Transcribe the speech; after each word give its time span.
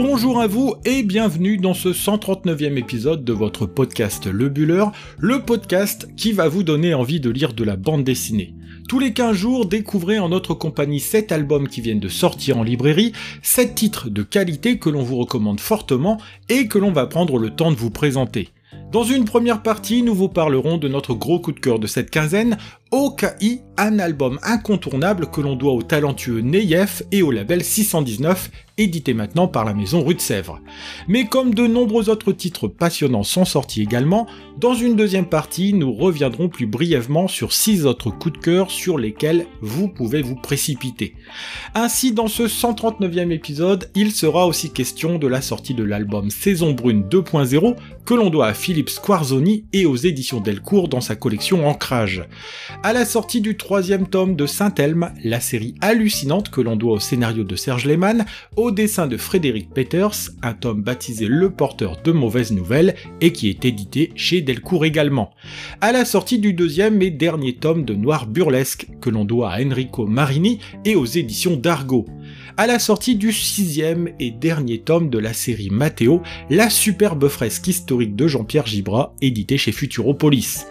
Bonjour 0.00 0.40
à 0.40 0.46
vous 0.46 0.76
et 0.84 1.02
bienvenue 1.02 1.56
dans 1.56 1.74
ce 1.74 1.88
139e 1.88 2.76
épisode 2.76 3.24
de 3.24 3.32
votre 3.32 3.66
podcast 3.66 4.28
Le 4.28 4.48
Buller, 4.48 4.84
le 5.18 5.40
podcast 5.40 6.08
qui 6.16 6.30
va 6.30 6.46
vous 6.46 6.62
donner 6.62 6.94
envie 6.94 7.18
de 7.18 7.30
lire 7.30 7.52
de 7.52 7.64
la 7.64 7.74
bande 7.74 8.04
dessinée. 8.04 8.54
Tous 8.88 9.00
les 9.00 9.12
15 9.12 9.34
jours, 9.36 9.66
découvrez 9.66 10.20
en 10.20 10.28
notre 10.28 10.54
compagnie 10.54 11.00
7 11.00 11.32
albums 11.32 11.66
qui 11.66 11.80
viennent 11.80 11.98
de 11.98 12.08
sortir 12.08 12.58
en 12.58 12.62
librairie, 12.62 13.12
7 13.42 13.74
titres 13.74 14.08
de 14.08 14.22
qualité 14.22 14.78
que 14.78 14.88
l'on 14.88 15.02
vous 15.02 15.16
recommande 15.16 15.58
fortement 15.58 16.18
et 16.48 16.68
que 16.68 16.78
l'on 16.78 16.92
va 16.92 17.08
prendre 17.08 17.36
le 17.36 17.50
temps 17.50 17.72
de 17.72 17.76
vous 17.76 17.90
présenter. 17.90 18.50
Dans 18.92 19.02
une 19.02 19.24
première 19.24 19.64
partie, 19.64 20.04
nous 20.04 20.14
vous 20.14 20.28
parlerons 20.28 20.78
de 20.78 20.86
notre 20.86 21.12
gros 21.12 21.40
coup 21.40 21.52
de 21.52 21.58
cœur 21.58 21.80
de 21.80 21.88
cette 21.88 22.10
quinzaine, 22.10 22.56
OKI, 22.92 23.62
un 23.76 23.98
album 23.98 24.38
incontournable 24.44 25.26
que 25.26 25.40
l'on 25.40 25.56
doit 25.56 25.72
au 25.72 25.82
talentueux 25.82 26.40
Neyef 26.40 27.02
et 27.10 27.22
au 27.22 27.32
label 27.32 27.64
619, 27.64 28.50
édité 28.78 29.12
maintenant 29.12 29.48
par 29.48 29.64
la 29.64 29.74
maison 29.74 30.02
Rue 30.02 30.14
de 30.14 30.20
Sèvres. 30.20 30.60
Mais 31.08 31.26
comme 31.26 31.54
de 31.54 31.66
nombreux 31.66 32.08
autres 32.08 32.32
titres 32.32 32.68
passionnants 32.68 33.22
sont 33.22 33.44
sortis 33.44 33.82
également, 33.82 34.26
dans 34.58 34.74
une 34.74 34.96
deuxième 34.96 35.26
partie, 35.26 35.72
nous 35.72 35.92
reviendrons 35.92 36.48
plus 36.48 36.66
brièvement 36.66 37.28
sur 37.28 37.52
six 37.52 37.86
autres 37.86 38.10
coups 38.10 38.38
de 38.38 38.44
cœur 38.44 38.70
sur 38.70 38.98
lesquels 38.98 39.46
vous 39.60 39.88
pouvez 39.88 40.22
vous 40.22 40.36
précipiter. 40.36 41.14
Ainsi, 41.74 42.12
dans 42.12 42.28
ce 42.28 42.44
139e 42.44 43.30
épisode, 43.30 43.90
il 43.94 44.12
sera 44.12 44.46
aussi 44.46 44.70
question 44.70 45.18
de 45.18 45.26
la 45.26 45.42
sortie 45.42 45.74
de 45.74 45.84
l'album 45.84 46.30
Saison 46.30 46.72
Brune 46.72 47.04
2.0 47.08 47.76
que 48.04 48.14
l'on 48.14 48.30
doit 48.30 48.46
à 48.46 48.54
Philippe 48.54 48.88
Squarzoni 48.88 49.66
et 49.72 49.84
aux 49.84 49.96
éditions 49.96 50.40
Delcourt 50.40 50.88
dans 50.88 51.00
sa 51.00 51.14
collection 51.14 51.68
Ancrage. 51.68 52.24
À 52.82 52.92
la 52.92 53.04
sortie 53.04 53.40
du 53.40 53.56
troisième 53.56 54.06
tome 54.06 54.34
de 54.34 54.46
Saint-Elme, 54.46 55.12
la 55.24 55.40
série 55.40 55.74
hallucinante 55.80 56.50
que 56.50 56.60
l'on 56.60 56.76
doit 56.76 56.94
au 56.94 57.00
scénario 57.00 57.44
de 57.44 57.56
Serge 57.56 57.84
Lehmann, 57.84 58.24
dessin 58.70 59.06
de 59.06 59.16
Frédéric 59.16 59.70
Peters, 59.70 60.30
un 60.42 60.54
tome 60.54 60.82
baptisé 60.82 61.26
Le 61.26 61.50
Porteur 61.50 62.00
de 62.02 62.12
mauvaises 62.12 62.52
nouvelles 62.52 62.94
et 63.20 63.32
qui 63.32 63.48
est 63.48 63.64
édité 63.64 64.12
chez 64.14 64.40
Delcourt 64.40 64.84
également. 64.84 65.30
À 65.80 65.92
la 65.92 66.04
sortie 66.04 66.38
du 66.38 66.52
deuxième 66.52 67.02
et 67.02 67.10
dernier 67.10 67.54
tome 67.54 67.84
de 67.84 67.94
Noir 67.94 68.26
Burlesque 68.26 68.86
que 69.00 69.10
l'on 69.10 69.24
doit 69.24 69.50
à 69.50 69.62
Enrico 69.62 70.06
Marini 70.06 70.60
et 70.84 70.96
aux 70.96 71.06
éditions 71.06 71.56
d'Argo 71.56 72.06
à 72.58 72.66
la 72.66 72.80
sortie 72.80 73.14
du 73.14 73.32
sixième 73.32 74.08
et 74.18 74.32
dernier 74.32 74.80
tome 74.80 75.10
de 75.10 75.18
la 75.18 75.32
série 75.32 75.70
Matteo, 75.70 76.22
la 76.50 76.70
superbe 76.70 77.28
fresque 77.28 77.68
historique 77.68 78.16
de 78.16 78.26
Jean-Pierre 78.26 78.66
Gibra, 78.66 79.14
édité 79.22 79.56
chez 79.56 79.70
Futuropolis. 79.70 80.66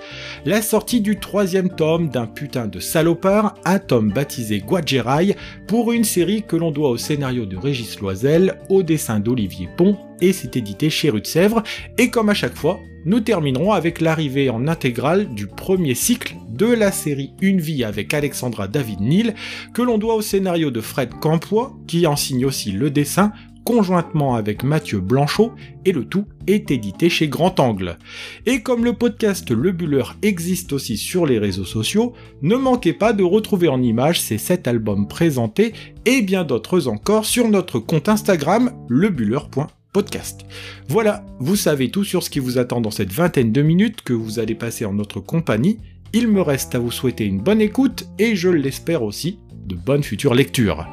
La 0.47 0.61
sortie 0.61 1.01
du 1.01 1.19
troisième 1.19 1.67
tome 1.67 2.07
d'un 2.07 2.25
putain 2.25 2.67
de 2.67 2.79
salopard, 2.79 3.55
un 3.65 3.79
tome 3.79 4.13
baptisé 4.13 4.59
Guadjeraï, 4.59 5.35
pour 5.67 5.91
une 5.91 6.05
série 6.05 6.43
que 6.43 6.55
l'on 6.55 6.71
doit 6.71 6.89
au 6.89 6.95
scénario 6.95 7.45
de 7.45 7.57
Régis 7.57 7.99
Loisel, 7.99 8.57
au 8.69 8.81
dessin 8.81 9.19
d'Olivier 9.19 9.67
Pont, 9.75 9.97
et 10.21 10.31
c'est 10.31 10.55
édité 10.55 10.89
chez 10.89 11.09
Rue 11.09 11.19
de 11.19 11.27
Sèvres, 11.27 11.63
et 11.97 12.09
comme 12.09 12.29
à 12.29 12.33
chaque 12.33 12.55
fois, 12.55 12.79
nous 13.03 13.19
terminerons 13.19 13.73
avec 13.73 13.99
l'arrivée 13.99 14.49
en 14.49 14.69
intégrale 14.69 15.33
du 15.33 15.47
premier 15.47 15.95
cycle 15.95 16.35
de 16.47 16.67
la 16.67 16.93
série 16.93 17.33
Une 17.41 17.59
vie 17.59 17.83
avec 17.83 18.13
Alexandra 18.13 18.69
David 18.69 19.01
Neal, 19.01 19.35
que 19.73 19.81
l'on 19.81 19.97
doit 19.97 20.15
au 20.15 20.21
scénario 20.21 20.71
de 20.71 20.79
Fred 20.79 21.09
Campois, 21.19 21.75
qui 21.87 22.07
en 22.07 22.15
signe 22.15 22.45
aussi 22.45 22.71
le 22.71 22.89
dessin, 22.89 23.33
conjointement 23.67 24.35
avec 24.35 24.63
Mathieu 24.63 25.01
Blanchot, 25.01 25.51
et 25.83 25.91
le 25.91 26.05
tout 26.05 26.23
est 26.47 26.71
édité 26.71 27.09
chez 27.09 27.27
Grand 27.27 27.59
Angle. 27.59 27.97
Et 28.45 28.61
comme 28.61 28.85
le 28.85 28.93
podcast 28.93 29.51
Le 29.51 29.73
Buller 29.73 30.05
existe 30.21 30.71
aussi 30.71 30.95
sur 30.95 31.25
les 31.25 31.37
réseaux 31.37 31.65
sociaux, 31.65 32.13
ne 32.41 32.55
manquez 32.55 32.93
pas 32.93 33.11
de 33.11 33.23
retrouver 33.23 33.67
en 33.67 33.81
images 33.81 34.21
ces 34.21 34.37
7 34.37 34.69
albums 34.69 35.09
présentés 35.09 35.73
et 36.05 36.21
bien 36.21 36.45
d'autres 36.45 36.87
encore 36.87 37.25
sur 37.25 37.49
notre 37.49 37.79
compte 37.79 38.07
Instagram 38.07 38.71
lebuller.com 38.87 39.67
podcast. 39.91 40.45
Voilà, 40.87 41.25
vous 41.39 41.55
savez 41.57 41.91
tout 41.91 42.05
sur 42.05 42.23
ce 42.23 42.29
qui 42.29 42.39
vous 42.39 42.59
attend 42.59 42.79
dans 42.79 42.91
cette 42.91 43.11
vingtaine 43.11 43.51
de 43.51 43.61
minutes 43.63 44.01
que 44.01 44.13
vous 44.13 44.39
allez 44.39 44.55
passer 44.55 44.85
en 44.85 44.93
notre 44.93 45.19
compagnie. 45.19 45.79
Il 46.13 46.29
me 46.29 46.41
reste 46.41 46.73
à 46.75 46.79
vous 46.79 46.91
souhaiter 46.91 47.25
une 47.25 47.41
bonne 47.41 47.61
écoute 47.61 48.05
et 48.17 48.35
je 48.37 48.49
l'espère 48.49 49.03
aussi, 49.03 49.39
de 49.65 49.75
bonnes 49.75 50.03
futures 50.03 50.35
lectures. 50.35 50.87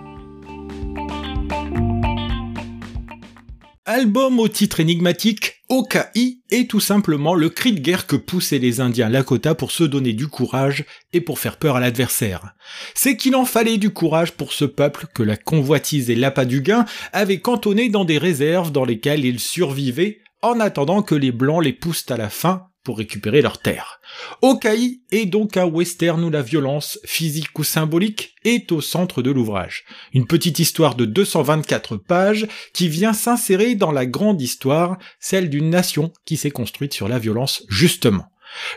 Album 3.95 4.41
au 4.41 4.49
titre 4.49 4.81
énigmatique, 4.81 5.63
OKI 5.69 6.43
est 6.51 6.69
tout 6.69 6.81
simplement 6.81 7.37
le 7.37 7.49
cri 7.49 7.71
de 7.71 7.79
guerre 7.79 8.09
que 8.09 8.17
poussaient 8.17 8.59
les 8.59 8.81
Indiens 8.81 9.09
Lakota 9.09 9.55
pour 9.55 9.71
se 9.71 9.85
donner 9.85 10.15
du 10.15 10.27
courage 10.27 10.85
et 11.13 11.21
pour 11.21 11.39
faire 11.39 11.59
peur 11.59 11.77
à 11.77 11.81
l'adversaire. 11.81 12.57
C'est 12.97 13.17
qu'il 13.17 13.37
en 13.37 13.45
fallait 13.45 13.79
du 13.79 13.91
courage 13.91 14.33
pour 14.33 14.53
ce 14.53 14.65
peuple 14.65 15.07
que 15.15 15.23
la 15.23 15.37
convoitise 15.37 16.11
et 16.11 16.17
l'appât 16.17 16.45
du 16.45 16.61
gain 16.61 16.87
avaient 17.13 17.39
cantonné 17.39 17.89
dans 17.89 18.05
des 18.05 18.19
réserves 18.19 18.73
dans 18.73 18.85
lesquelles 18.85 19.25
ils 19.25 19.39
survivaient 19.39 20.19
en 20.43 20.59
attendant 20.59 21.03
que 21.03 21.15
les 21.15 21.31
Blancs 21.31 21.63
les 21.63 21.73
poussent 21.73 22.11
à 22.11 22.17
la 22.17 22.31
fin 22.31 22.67
pour 22.85 22.99
récupérer 22.99 23.43
leurs 23.43 23.59
terres. 23.59 24.01
Okai 24.43 25.01
est 25.11 25.27
donc 25.27 25.57
un 25.57 25.65
western 25.65 26.23
où 26.23 26.31
la 26.31 26.43
violence, 26.43 27.01
physique 27.05 27.59
ou 27.59 27.65
symbolique, 27.65 28.35
est 28.45 28.71
au 28.71 28.81
centre 28.81 29.23
de 29.23 29.31
l'ouvrage. 29.31 29.85
Une 30.13 30.27
petite 30.27 30.59
histoire 30.59 30.95
de 30.95 31.07
224 31.07 31.97
pages 31.97 32.47
qui 32.73 32.89
vient 32.89 33.15
s'insérer 33.15 33.75
dans 33.75 33.91
la 33.91 34.07
grande 34.07 34.41
histoire, 34.41 34.99
celle 35.19 35.49
d'une 35.49 35.71
nation 35.71 36.13
qui 36.27 36.37
s'est 36.37 36.51
construite 36.51 36.95
sur 36.95 37.09
la 37.09 37.19
violence 37.19 37.65
justement. 37.69 38.27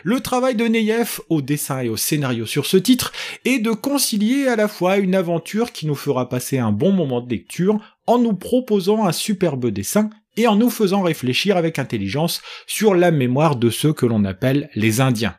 Le 0.02 0.20
travail 0.20 0.56
de 0.56 0.64
Neyef 0.64 1.20
au 1.28 1.40
dessin 1.40 1.80
et 1.80 1.88
au 1.88 1.96
scénario 1.96 2.46
sur 2.46 2.66
ce 2.66 2.76
titre 2.76 3.12
est 3.44 3.58
de 3.58 3.70
concilier 3.70 4.48
à 4.48 4.56
la 4.56 4.68
fois 4.68 4.96
une 4.96 5.14
aventure 5.14 5.72
qui 5.72 5.86
nous 5.86 5.94
fera 5.94 6.28
passer 6.28 6.58
un 6.58 6.72
bon 6.72 6.92
moment 6.92 7.20
de 7.20 7.30
lecture 7.30 7.78
en 8.06 8.18
nous 8.18 8.34
proposant 8.34 9.06
un 9.06 9.12
superbe 9.12 9.68
dessin 9.68 10.10
et 10.38 10.46
en 10.46 10.56
nous 10.56 10.70
faisant 10.70 11.02
réfléchir 11.02 11.56
avec 11.56 11.78
intelligence 11.78 12.40
sur 12.66 12.94
la 12.94 13.10
mémoire 13.10 13.56
de 13.56 13.68
ceux 13.68 13.92
que 13.92 14.06
l'on 14.06 14.24
appelle 14.24 14.70
les 14.74 15.00
Indiens. 15.00 15.36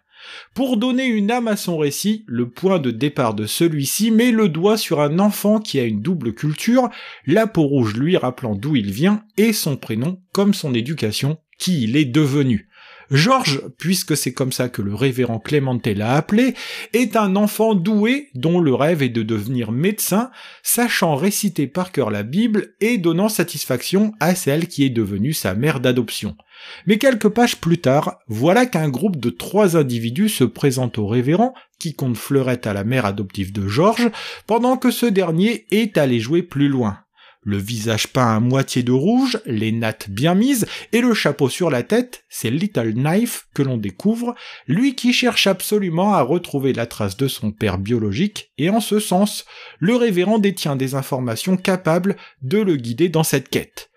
Pour 0.54 0.78
donner 0.78 1.06
une 1.06 1.32
âme 1.32 1.48
à 1.48 1.56
son 1.56 1.78
récit, 1.78 2.24
le 2.28 2.50
point 2.50 2.80
de 2.80 2.92
départ 2.92 3.34
de 3.34 3.46
celui-ci 3.46 4.12
met 4.12 4.32
le 4.32 4.50
doigt 4.50 4.78
sur 4.78 5.00
un 5.00 5.18
enfant 5.18 5.60
qui 5.60 5.80
a 5.80 5.84
une 5.84 6.02
double 6.02 6.34
culture, 6.34 6.90
la 7.26 7.48
peau 7.48 7.64
rouge 7.64 7.96
lui 7.96 8.18
rappelant 8.18 8.56
d'où 8.56 8.76
il 8.76 8.92
vient 8.92 9.24
et 9.38 9.54
son 9.54 9.78
prénom 9.78 10.22
comme 10.34 10.54
son 10.54 10.74
éducation, 10.74 11.38
qui 11.58 11.84
il 11.84 11.96
est 11.96 12.06
devenu. 12.06 12.69
Georges, 13.12 13.62
puisque 13.78 14.16
c'est 14.16 14.34
comme 14.34 14.52
ça 14.52 14.70
que 14.70 14.82
le 14.82 14.94
révérend 14.94 15.40
Clémente 15.40 15.88
l'a 15.88 16.16
appelé, 16.16 16.54
est 16.94 17.16
un 17.16 17.36
enfant 17.36 17.74
doué 17.74 18.30
dont 18.36 18.60
le 18.60 18.74
rêve 18.74 19.02
est 19.02 19.10
de 19.10 19.24
devenir 19.24 19.72
médecin, 19.72 20.30
sachant 20.64 21.16
réciter 21.16 21.68
par 21.68 21.92
cœur 21.92 22.12
la 22.12 22.24
Bible 22.24 22.76
et 22.82 22.98
donnant 22.98 23.30
satisfaction 23.30 24.14
à 24.20 24.36
celle 24.36 24.68
qui 24.68 24.86
est 24.86 24.90
devenue 24.90 25.34
sa 25.34 25.56
mère 25.56 25.80
d'adoption. 25.80 26.36
Mais 26.86 26.98
quelques 26.98 27.30
pages 27.30 27.56
plus 27.56 27.80
tard, 27.80 28.20
voilà 28.28 28.66
qu'un 28.66 28.90
groupe 28.90 29.18
de 29.18 29.30
trois 29.30 29.78
individus 29.78 30.30
se 30.30 30.44
présente 30.44 30.98
au 30.98 31.08
révérend, 31.08 31.54
qui 31.80 31.96
compte 31.96 32.18
fleurette 32.18 32.68
à 32.68 32.74
la 32.74 32.84
mère 32.84 33.06
adoptive 33.06 33.54
de 33.54 33.68
Georges, 33.68 34.12
pendant 34.46 34.78
que 34.78 34.92
ce 34.92 35.06
dernier 35.06 35.66
est 35.72 35.98
allé 35.98 36.20
jouer 36.20 36.44
plus 36.44 36.68
loin 36.68 37.00
le 37.50 37.58
visage 37.58 38.08
peint 38.08 38.36
à 38.36 38.40
moitié 38.40 38.84
de 38.84 38.92
rouge, 38.92 39.40
les 39.46 39.72
nattes 39.72 40.10
bien 40.10 40.36
mises, 40.36 40.68
et 40.94 41.02
le 41.02 41.16
chapeau 41.16 41.50
sur 41.50 41.72
la 41.72 41.82
tête, 41.82 42.24
c'est 42.30 42.52
Little 42.52 42.94
Knife 42.94 43.48
que 43.56 43.64
l'on 43.64 43.78
découvre, 43.78 44.36
lui 44.68 44.94
qui 44.94 45.14
cherche 45.14 45.48
absolument 45.48 46.14
à 46.14 46.22
retrouver 46.22 46.74
la 46.74 46.86
trace 46.86 47.18
de 47.18 47.28
son 47.28 47.52
père 47.52 47.80
biologique, 47.80 48.52
et 48.60 48.70
en 48.70 48.80
ce 48.80 49.00
sens, 49.00 49.46
le 49.80 49.96
révérend 49.96 50.38
détient 50.38 50.76
des 50.76 50.94
informations 50.94 51.58
capables 51.58 52.16
de 52.44 52.60
le 52.60 52.76
guider 52.76 53.10
dans 53.10 53.24
cette 53.24 53.50
quête. 53.50 53.90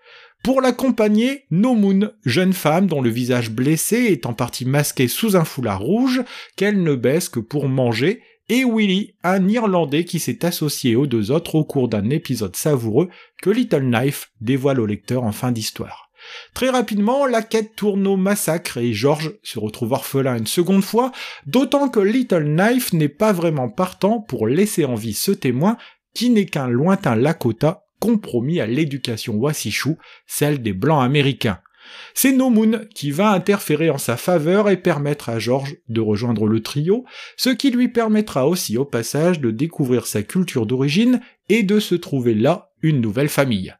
Pour 0.43 0.59
l'accompagner, 0.59 1.45
Nomoun, 1.51 2.11
jeune 2.25 2.51
femme 2.51 2.87
dont 2.87 3.01
le 3.01 3.09
visage 3.09 3.49
blessé 3.49 3.95
est 3.95 4.25
en 4.25 4.33
partie 4.33 4.65
masqué 4.65 5.07
sous 5.07 5.37
un 5.37 5.45
foulard 5.45 5.79
rouge, 5.79 6.21
qu'elle 6.57 6.83
ne 6.83 6.95
baisse 6.95 7.29
que 7.29 7.39
pour 7.39 7.69
manger, 7.69 8.21
et 8.49 8.63
Willy, 8.65 9.15
un 9.23 9.47
Irlandais 9.47 10.05
qui 10.05 10.19
s'est 10.19 10.45
associé 10.45 10.95
aux 10.95 11.07
deux 11.07 11.31
autres 11.31 11.55
au 11.55 11.63
cours 11.63 11.87
d'un 11.87 12.09
épisode 12.09 12.55
savoureux 12.55 13.09
que 13.41 13.49
Little 13.49 13.89
Knife 13.89 14.31
dévoile 14.41 14.79
au 14.79 14.85
lecteur 14.85 15.23
en 15.23 15.31
fin 15.31 15.51
d'histoire. 15.51 16.09
Très 16.53 16.69
rapidement, 16.69 17.25
la 17.25 17.41
quête 17.41 17.75
tourne 17.75 18.05
au 18.07 18.15
massacre 18.15 18.77
et 18.77 18.93
George 18.93 19.33
se 19.43 19.59
retrouve 19.59 19.91
orphelin 19.91 20.37
une 20.37 20.47
seconde 20.47 20.83
fois, 20.83 21.11
d'autant 21.45 21.89
que 21.89 21.99
Little 21.99 22.45
Knife 22.45 22.93
n'est 22.93 23.09
pas 23.09 23.33
vraiment 23.33 23.69
partant 23.69 24.19
pour 24.19 24.47
laisser 24.47 24.85
en 24.85 24.95
vie 24.95 25.13
ce 25.13 25.31
témoin 25.31 25.77
qui 26.13 26.29
n'est 26.29 26.45
qu'un 26.45 26.67
lointain 26.67 27.15
Lakota 27.15 27.85
compromis 27.99 28.59
à 28.59 28.67
l'éducation 28.67 29.35
Wasishu, 29.35 29.95
celle 30.27 30.61
des 30.61 30.73
Blancs 30.73 31.03
américains. 31.03 31.59
C'est 32.13 32.31
Nomoon 32.31 32.81
qui 32.93 33.11
va 33.11 33.31
interférer 33.31 33.89
en 33.89 33.97
sa 33.97 34.17
faveur 34.17 34.69
et 34.69 34.77
permettre 34.77 35.29
à 35.29 35.39
George 35.39 35.77
de 35.89 36.01
rejoindre 36.01 36.47
le 36.47 36.61
trio, 36.61 37.05
ce 37.37 37.49
qui 37.49 37.71
lui 37.71 37.87
permettra 37.87 38.47
aussi 38.47 38.77
au 38.77 38.85
passage 38.85 39.39
de 39.39 39.51
découvrir 39.51 40.05
sa 40.05 40.23
culture 40.23 40.65
d'origine 40.65 41.21
et 41.49 41.63
de 41.63 41.79
se 41.79 41.95
trouver 41.95 42.33
là 42.33 42.69
une 42.81 43.01
nouvelle 43.01 43.29
famille. 43.29 43.73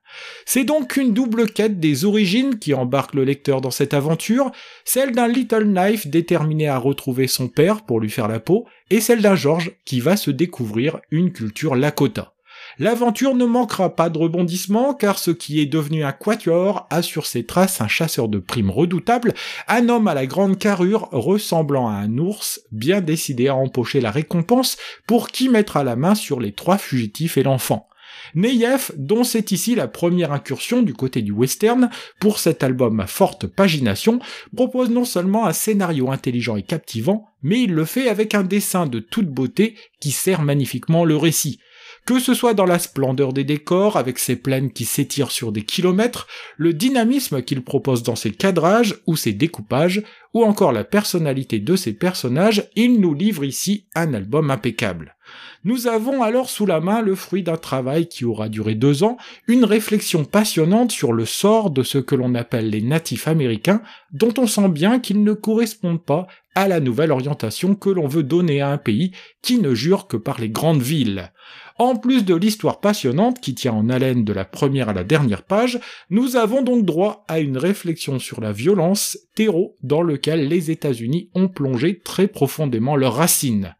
C'est 0.45 0.63
donc 0.63 0.95
une 0.95 1.13
double 1.13 1.51
quête 1.51 1.79
des 1.79 2.05
origines 2.05 2.57
qui 2.57 2.73
embarque 2.73 3.13
le 3.13 3.23
lecteur 3.23 3.61
dans 3.61 3.71
cette 3.71 3.93
aventure, 3.93 4.51
celle 4.85 5.11
d'un 5.11 5.27
Little 5.27 5.65
Knife 5.65 6.07
déterminé 6.07 6.67
à 6.67 6.77
retrouver 6.77 7.27
son 7.27 7.49
père 7.49 7.83
pour 7.83 7.99
lui 7.99 8.09
faire 8.09 8.27
la 8.27 8.39
peau, 8.39 8.65
et 8.89 9.01
celle 9.01 9.21
d'un 9.21 9.35
George 9.35 9.73
qui 9.85 9.99
va 9.99 10.15
se 10.15 10.31
découvrir 10.31 10.99
une 11.11 11.31
culture 11.31 11.75
Lakota. 11.75 12.33
L'aventure 12.79 13.35
ne 13.35 13.45
manquera 13.45 13.95
pas 13.95 14.09
de 14.09 14.17
rebondissements 14.17 14.93
car 14.93 15.19
ce 15.19 15.29
qui 15.29 15.59
est 15.59 15.67
devenu 15.67 16.03
un 16.03 16.11
quatuor 16.11 16.87
a 16.89 17.01
sur 17.03 17.27
ses 17.27 17.45
traces 17.45 17.81
un 17.81 17.87
chasseur 17.87 18.27
de 18.27 18.39
primes 18.39 18.71
redoutable, 18.71 19.33
un 19.67 19.89
homme 19.89 20.07
à 20.07 20.15
la 20.15 20.25
grande 20.25 20.57
carrure 20.57 21.07
ressemblant 21.11 21.87
à 21.87 21.93
un 21.93 22.17
ours 22.17 22.61
bien 22.71 23.01
décidé 23.01 23.47
à 23.47 23.55
empocher 23.55 24.01
la 24.01 24.09
récompense 24.09 24.77
pour 25.05 25.27
qui 25.29 25.49
mettra 25.49 25.83
la 25.83 25.95
main 25.95 26.15
sur 26.15 26.39
les 26.39 26.51
trois 26.51 26.77
fugitifs 26.77 27.37
et 27.37 27.43
l'enfant. 27.43 27.87
Neyef, 28.35 28.91
dont 28.97 29.23
c'est 29.23 29.51
ici 29.51 29.75
la 29.75 29.87
première 29.87 30.31
incursion 30.31 30.81
du 30.81 30.93
côté 30.93 31.21
du 31.21 31.31
western, 31.31 31.89
pour 32.19 32.39
cet 32.39 32.63
album 32.63 32.99
à 32.99 33.07
forte 33.07 33.47
pagination, 33.47 34.19
propose 34.55 34.89
non 34.89 35.05
seulement 35.05 35.45
un 35.45 35.53
scénario 35.53 36.09
intelligent 36.11 36.55
et 36.55 36.63
captivant, 36.63 37.27
mais 37.41 37.61
il 37.61 37.73
le 37.73 37.85
fait 37.85 38.09
avec 38.09 38.33
un 38.33 38.43
dessin 38.43 38.87
de 38.87 38.99
toute 38.99 39.27
beauté 39.27 39.75
qui 39.99 40.11
sert 40.11 40.41
magnifiquement 40.41 41.05
le 41.05 41.17
récit. 41.17 41.59
Que 42.05 42.19
ce 42.19 42.33
soit 42.33 42.53
dans 42.53 42.65
la 42.65 42.79
splendeur 42.79 43.31
des 43.31 43.45
décors, 43.45 43.95
avec 43.95 44.19
ses 44.19 44.35
plaines 44.35 44.73
qui 44.73 44.83
s'étirent 44.83 45.31
sur 45.31 45.53
des 45.53 45.63
kilomètres, 45.63 46.27
le 46.57 46.73
dynamisme 46.73 47.41
qu'il 47.41 47.63
propose 47.63 48.03
dans 48.03 48.17
ses 48.17 48.31
cadrages 48.31 48.95
ou 49.07 49.15
ses 49.15 49.31
découpages, 49.31 50.03
ou 50.33 50.43
encore 50.43 50.73
la 50.73 50.83
personnalité 50.83 51.59
de 51.59 51.77
ses 51.77 51.93
personnages, 51.93 52.67
il 52.75 52.99
nous 52.99 53.13
livre 53.13 53.45
ici 53.45 53.85
un 53.95 54.13
album 54.13 54.51
impeccable. 54.51 55.15
Nous 55.63 55.87
avons 55.87 56.21
alors 56.23 56.49
sous 56.49 56.65
la 56.65 56.81
main 56.81 57.01
le 57.01 57.15
fruit 57.15 57.41
d'un 57.41 57.55
travail 57.55 58.09
qui 58.09 58.25
aura 58.25 58.49
duré 58.49 58.75
deux 58.75 59.03
ans, 59.03 59.15
une 59.47 59.63
réflexion 59.63 60.25
passionnante 60.25 60.91
sur 60.91 61.13
le 61.13 61.23
sort 61.23 61.69
de 61.69 61.83
ce 61.83 61.99
que 61.99 62.15
l'on 62.15 62.35
appelle 62.35 62.69
les 62.69 62.81
natifs 62.81 63.29
américains, 63.29 63.81
dont 64.11 64.33
on 64.37 64.47
sent 64.47 64.67
bien 64.67 64.99
qu'ils 64.99 65.23
ne 65.23 65.31
correspondent 65.31 66.03
pas 66.03 66.27
à 66.55 66.67
la 66.67 66.81
nouvelle 66.81 67.11
orientation 67.11 67.75
que 67.75 67.89
l'on 67.89 68.07
veut 68.07 68.23
donner 68.23 68.59
à 68.59 68.69
un 68.69 68.77
pays 68.77 69.11
qui 69.41 69.57
ne 69.57 69.73
jure 69.73 70.07
que 70.07 70.17
par 70.17 70.41
les 70.41 70.49
grandes 70.49 70.81
villes. 70.81 71.31
En 71.79 71.95
plus 71.95 72.23
de 72.23 72.35
l'histoire 72.35 72.79
passionnante 72.79 73.39
qui 73.39 73.55
tient 73.55 73.73
en 73.73 73.89
haleine 73.89 74.23
de 74.23 74.33
la 74.33 74.45
première 74.45 74.89
à 74.89 74.93
la 74.93 75.03
dernière 75.03 75.41
page, 75.41 75.79
nous 76.11 76.35
avons 76.35 76.61
donc 76.61 76.85
droit 76.85 77.25
à 77.27 77.39
une 77.39 77.57
réflexion 77.57 78.19
sur 78.19 78.41
la 78.41 78.51
violence, 78.51 79.17
terreau 79.35 79.75
dans 79.81 80.03
lequel 80.03 80.47
les 80.47 80.69
États-Unis 80.69 81.29
ont 81.33 81.47
plongé 81.47 81.99
très 81.99 82.27
profondément 82.27 82.95
leurs 82.95 83.15
racines. 83.15 83.75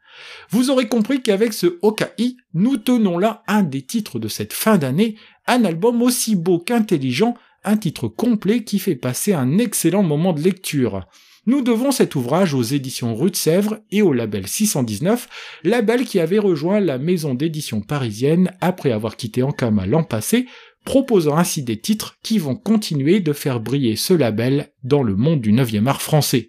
Vous 0.50 0.70
aurez 0.70 0.88
compris 0.88 1.22
qu'avec 1.22 1.54
ce 1.54 1.78
Okai, 1.82 2.36
nous 2.54 2.78
tenons 2.78 3.18
là 3.18 3.44
un 3.48 3.64
des 3.64 3.84
titres 3.84 4.20
de 4.20 4.28
cette 4.28 4.54
fin 4.54 4.78
d'année, 4.78 5.16
un 5.48 5.64
album 5.64 6.02
aussi 6.02 6.36
beau 6.36 6.60
qu'intelligent, 6.60 7.36
un 7.64 7.78
titre 7.78 8.08
complet 8.08 8.64
qui 8.64 8.80
fait 8.80 8.96
passer 8.96 9.34
un 9.34 9.58
excellent 9.58 10.04
moment 10.04 10.34
de 10.34 10.42
lecture. 10.42 11.08
Nous 11.46 11.62
devons 11.62 11.92
cet 11.92 12.16
ouvrage 12.16 12.54
aux 12.54 12.62
éditions 12.62 13.16
Rue 13.16 13.30
de 13.30 13.36
Sèvres 13.36 13.80
et 13.92 14.02
au 14.02 14.14
label 14.14 14.48
619, 14.48 15.28
label 15.66 16.06
qui 16.06 16.22
avait 16.22 16.40
rejoint 16.40 16.80
la 16.80 16.98
maison 16.98 17.34
d'édition 17.34 17.82
parisienne 17.82 18.54
après 18.62 18.94
avoir 18.94 19.18
quitté 19.18 19.44
Ankama 19.44 19.86
l'an 19.86 20.06
passé, 20.06 20.46
proposant 20.86 21.36
ainsi 21.36 21.62
des 21.62 21.82
titres 21.82 22.16
qui 22.24 22.40
vont 22.40 22.56
continuer 22.56 23.20
de 23.20 23.34
faire 23.34 23.60
briller 23.60 23.98
ce 23.98 24.14
label 24.14 24.72
dans 24.84 25.04
le 25.04 25.18
monde 25.18 25.42
du 25.42 25.52
9e 25.52 25.88
art 25.88 26.02
français. 26.02 26.48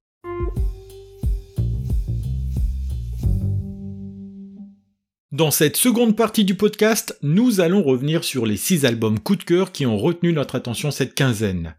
Dans 5.35 5.51
cette 5.51 5.77
seconde 5.77 6.15
partie 6.15 6.45
du 6.45 6.55
podcast, 6.55 7.19
nous 7.21 7.61
allons 7.61 7.83
revenir 7.83 8.23
sur 8.23 8.47
les 8.47 8.57
six 8.57 8.85
albums 8.85 9.19
coup 9.19 9.35
de 9.35 9.43
cœur 9.43 9.73
qui 9.73 9.85
ont 9.85 9.99
retenu 9.99 10.33
notre 10.33 10.55
attention 10.55 10.93
cette 10.93 11.17
quinzaine. 11.17 11.75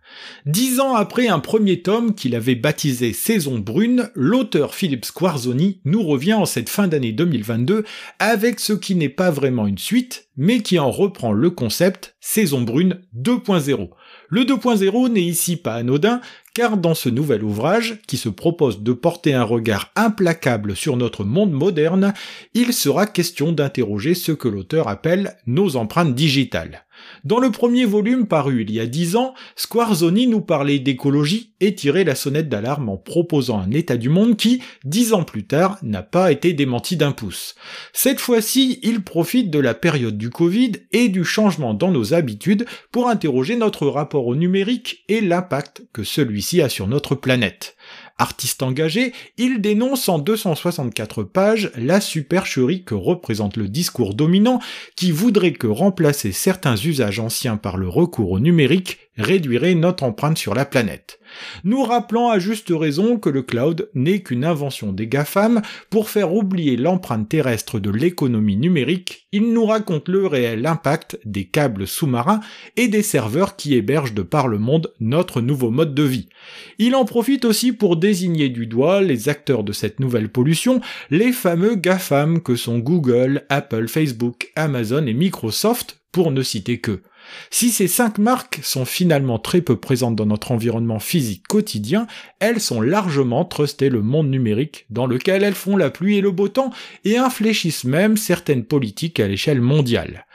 Dix 0.45 0.81
ans 0.81 0.93
après 0.93 1.29
un 1.29 1.39
premier 1.39 1.81
tome 1.81 2.15
qu'il 2.15 2.35
avait 2.35 2.55
baptisé 2.55 3.13
Saison 3.13 3.57
Brune, 3.57 4.09
l'auteur 4.13 4.75
Philippe 4.75 5.05
Squarzoni 5.05 5.79
nous 5.85 6.03
revient 6.03 6.33
en 6.33 6.43
cette 6.43 6.67
fin 6.67 6.89
d'année 6.89 7.13
2022 7.13 7.85
avec 8.19 8.59
ce 8.59 8.73
qui 8.73 8.93
n'est 8.93 9.07
pas 9.07 9.31
vraiment 9.31 9.67
une 9.67 9.77
suite, 9.77 10.27
mais 10.35 10.59
qui 10.59 10.77
en 10.77 10.91
reprend 10.91 11.31
le 11.31 11.49
concept 11.49 12.17
Saison 12.19 12.59
Brune 12.59 12.99
2.0. 13.17 13.89
Le 14.27 14.41
2.0 14.41 15.09
n'est 15.09 15.21
ici 15.21 15.55
pas 15.55 15.75
anodin, 15.75 16.19
car 16.55 16.77
dans 16.77 16.95
ce 16.95 17.09
nouvel 17.09 17.43
ouvrage, 17.43 18.01
qui 18.07 18.17
se 18.17 18.29
propose 18.29 18.81
de 18.81 18.93
porter 18.93 19.33
un 19.33 19.43
regard 19.43 19.91
implacable 19.95 20.75
sur 20.75 20.95
notre 20.95 21.25
monde 21.25 21.51
moderne, 21.51 22.13
il 22.53 22.73
sera 22.73 23.05
question 23.05 23.51
d'interroger 23.51 24.15
ce 24.15 24.31
que 24.31 24.47
l'auteur 24.47 24.87
appelle 24.87 25.35
nos 25.45 25.75
empreintes 25.75 26.15
digitales. 26.15 26.85
Dans 27.23 27.39
le 27.39 27.51
premier 27.51 27.85
volume 27.85 28.27
paru 28.27 28.61
il 28.61 28.71
y 28.71 28.79
a 28.79 28.85
dix 28.85 29.15
ans, 29.15 29.33
Squarzoni 29.55 30.27
nous 30.27 30.41
parlait 30.41 30.79
d'écologie 30.79 31.53
et 31.59 31.75
tirait 31.75 32.03
la 32.03 32.15
sonnette 32.15 32.49
d'alarme 32.49 32.89
en 32.89 32.97
proposant 32.97 33.59
un 33.59 33.71
état 33.71 33.97
du 33.97 34.09
monde 34.09 34.37
qui, 34.37 34.61
dix 34.83 35.13
ans 35.13 35.23
plus 35.23 35.45
tard, 35.45 35.77
n'a 35.83 36.03
pas 36.03 36.31
été 36.31 36.53
démenti 36.53 36.97
d'un 36.97 37.11
pouce. 37.11 37.55
Cette 37.93 38.19
fois-ci, 38.19 38.79
il 38.83 39.03
profite 39.03 39.49
de 39.49 39.59
la 39.59 39.73
période 39.73 40.17
du 40.17 40.29
Covid 40.29 40.73
et 40.91 41.09
du 41.09 41.23
changement 41.23 41.73
dans 41.73 41.91
nos 41.91 42.13
habitudes 42.13 42.65
pour 42.91 43.09
interroger 43.09 43.55
notre 43.55 43.87
rapport 43.87 44.27
au 44.27 44.35
numérique 44.35 45.03
et 45.07 45.21
l'impact 45.21 45.83
que 45.93 46.03
celui-ci 46.03 46.61
a 46.61 46.69
sur 46.69 46.87
notre 46.87 47.15
planète. 47.15 47.75
Artiste 48.17 48.63
engagé, 48.63 49.13
il 49.37 49.59
dénonce 49.59 50.07
en 50.07 50.19
264 50.19 51.23
pages 51.23 51.71
la 51.75 51.99
supercherie 51.99 52.83
que 52.83 52.95
représente 52.95 53.57
le 53.57 53.67
discours 53.67 54.13
dominant 54.13 54.61
qui 54.95 55.11
voudrait 55.11 55.51
que 55.51 55.67
remplacer 55.67 56.31
certains 56.31 56.77
usages 56.77 57.19
anciens 57.19 57.57
par 57.57 57.75
le 57.75 57.89
recours 57.89 58.31
au 58.31 58.39
numérique 58.39 59.04
réduirait 59.17 59.75
notre 59.75 60.03
empreinte 60.03 60.37
sur 60.37 60.53
la 60.53 60.65
planète. 60.65 61.19
Nous 61.63 61.83
rappelant 61.83 62.29
à 62.29 62.39
juste 62.39 62.71
raison 62.71 63.17
que 63.17 63.29
le 63.29 63.41
cloud 63.41 63.89
n'est 63.93 64.21
qu'une 64.21 64.45
invention 64.45 64.93
des 64.93 65.07
GAFAM 65.07 65.61
pour 65.89 66.09
faire 66.09 66.33
oublier 66.33 66.77
l'empreinte 66.77 67.27
terrestre 67.27 67.79
de 67.79 67.89
l'économie 67.89 68.57
numérique, 68.57 69.27
il 69.31 69.53
nous 69.53 69.65
raconte 69.65 70.07
le 70.07 70.27
réel 70.27 70.65
impact 70.65 71.19
des 71.25 71.45
câbles 71.45 71.87
sous-marins 71.87 72.41
et 72.77 72.87
des 72.87 73.03
serveurs 73.03 73.55
qui 73.55 73.75
hébergent 73.75 74.13
de 74.13 74.21
par 74.21 74.47
le 74.47 74.59
monde 74.59 74.93
notre 74.99 75.41
nouveau 75.41 75.71
mode 75.71 75.95
de 75.95 76.03
vie. 76.03 76.29
Il 76.77 76.95
en 76.95 77.05
profite 77.05 77.45
aussi 77.45 77.71
pour 77.71 77.97
désigner 77.97 78.49
du 78.49 78.67
doigt 78.67 79.01
les 79.01 79.29
acteurs 79.29 79.63
de 79.63 79.71
cette 79.71 79.99
nouvelle 79.99 80.29
pollution, 80.29 80.81
les 81.09 81.31
fameux 81.31 81.75
GAFAM 81.75 82.41
que 82.41 82.55
sont 82.55 82.79
Google, 82.79 83.43
Apple, 83.49 83.87
Facebook, 83.87 84.51
Amazon 84.55 85.05
et 85.05 85.13
Microsoft, 85.13 85.99
pour 86.11 86.31
ne 86.31 86.43
citer 86.43 86.79
que. 86.79 87.01
Si 87.49 87.69
ces 87.69 87.87
cinq 87.87 88.17
marques 88.17 88.59
sont 88.63 88.85
finalement 88.85 89.39
très 89.39 89.61
peu 89.61 89.75
présentes 89.75 90.15
dans 90.15 90.25
notre 90.25 90.51
environnement 90.51 90.99
physique 90.99 91.47
quotidien, 91.47 92.07
elles 92.39 92.59
sont 92.59 92.81
largement 92.81 93.45
trustées 93.45 93.89
le 93.89 94.01
monde 94.01 94.29
numérique 94.29 94.85
dans 94.89 95.07
lequel 95.07 95.43
elles 95.43 95.53
font 95.53 95.77
la 95.77 95.89
pluie 95.89 96.17
et 96.17 96.21
le 96.21 96.31
beau 96.31 96.47
temps 96.47 96.71
et 97.03 97.17
infléchissent 97.17 97.83
même 97.83 98.17
certaines 98.17 98.65
politiques 98.65 99.19
à 99.19 99.27
l'échelle 99.27 99.61
mondiale. 99.61 100.25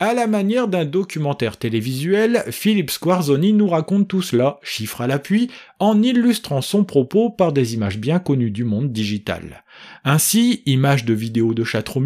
À 0.00 0.14
la 0.14 0.26
manière 0.26 0.68
d'un 0.68 0.84
documentaire 0.84 1.56
télévisuel, 1.56 2.44
Philippe 2.50 2.90
Squarzoni 2.90 3.52
nous 3.52 3.68
raconte 3.68 4.08
tout 4.08 4.22
cela, 4.22 4.58
chiffre 4.62 5.00
à 5.00 5.06
l'appui, 5.06 5.50
en 5.78 6.02
illustrant 6.02 6.60
son 6.60 6.84
propos 6.84 7.30
par 7.30 7.52
des 7.52 7.74
images 7.74 7.98
bien 7.98 8.18
connues 8.18 8.50
du 8.50 8.64
monde 8.64 8.92
digital. 8.92 9.64
Ainsi, 10.04 10.62
images 10.66 11.04
de 11.04 11.14
vidéos 11.14 11.54
de 11.54 11.64
chats 11.64 11.82
trop 11.82 12.00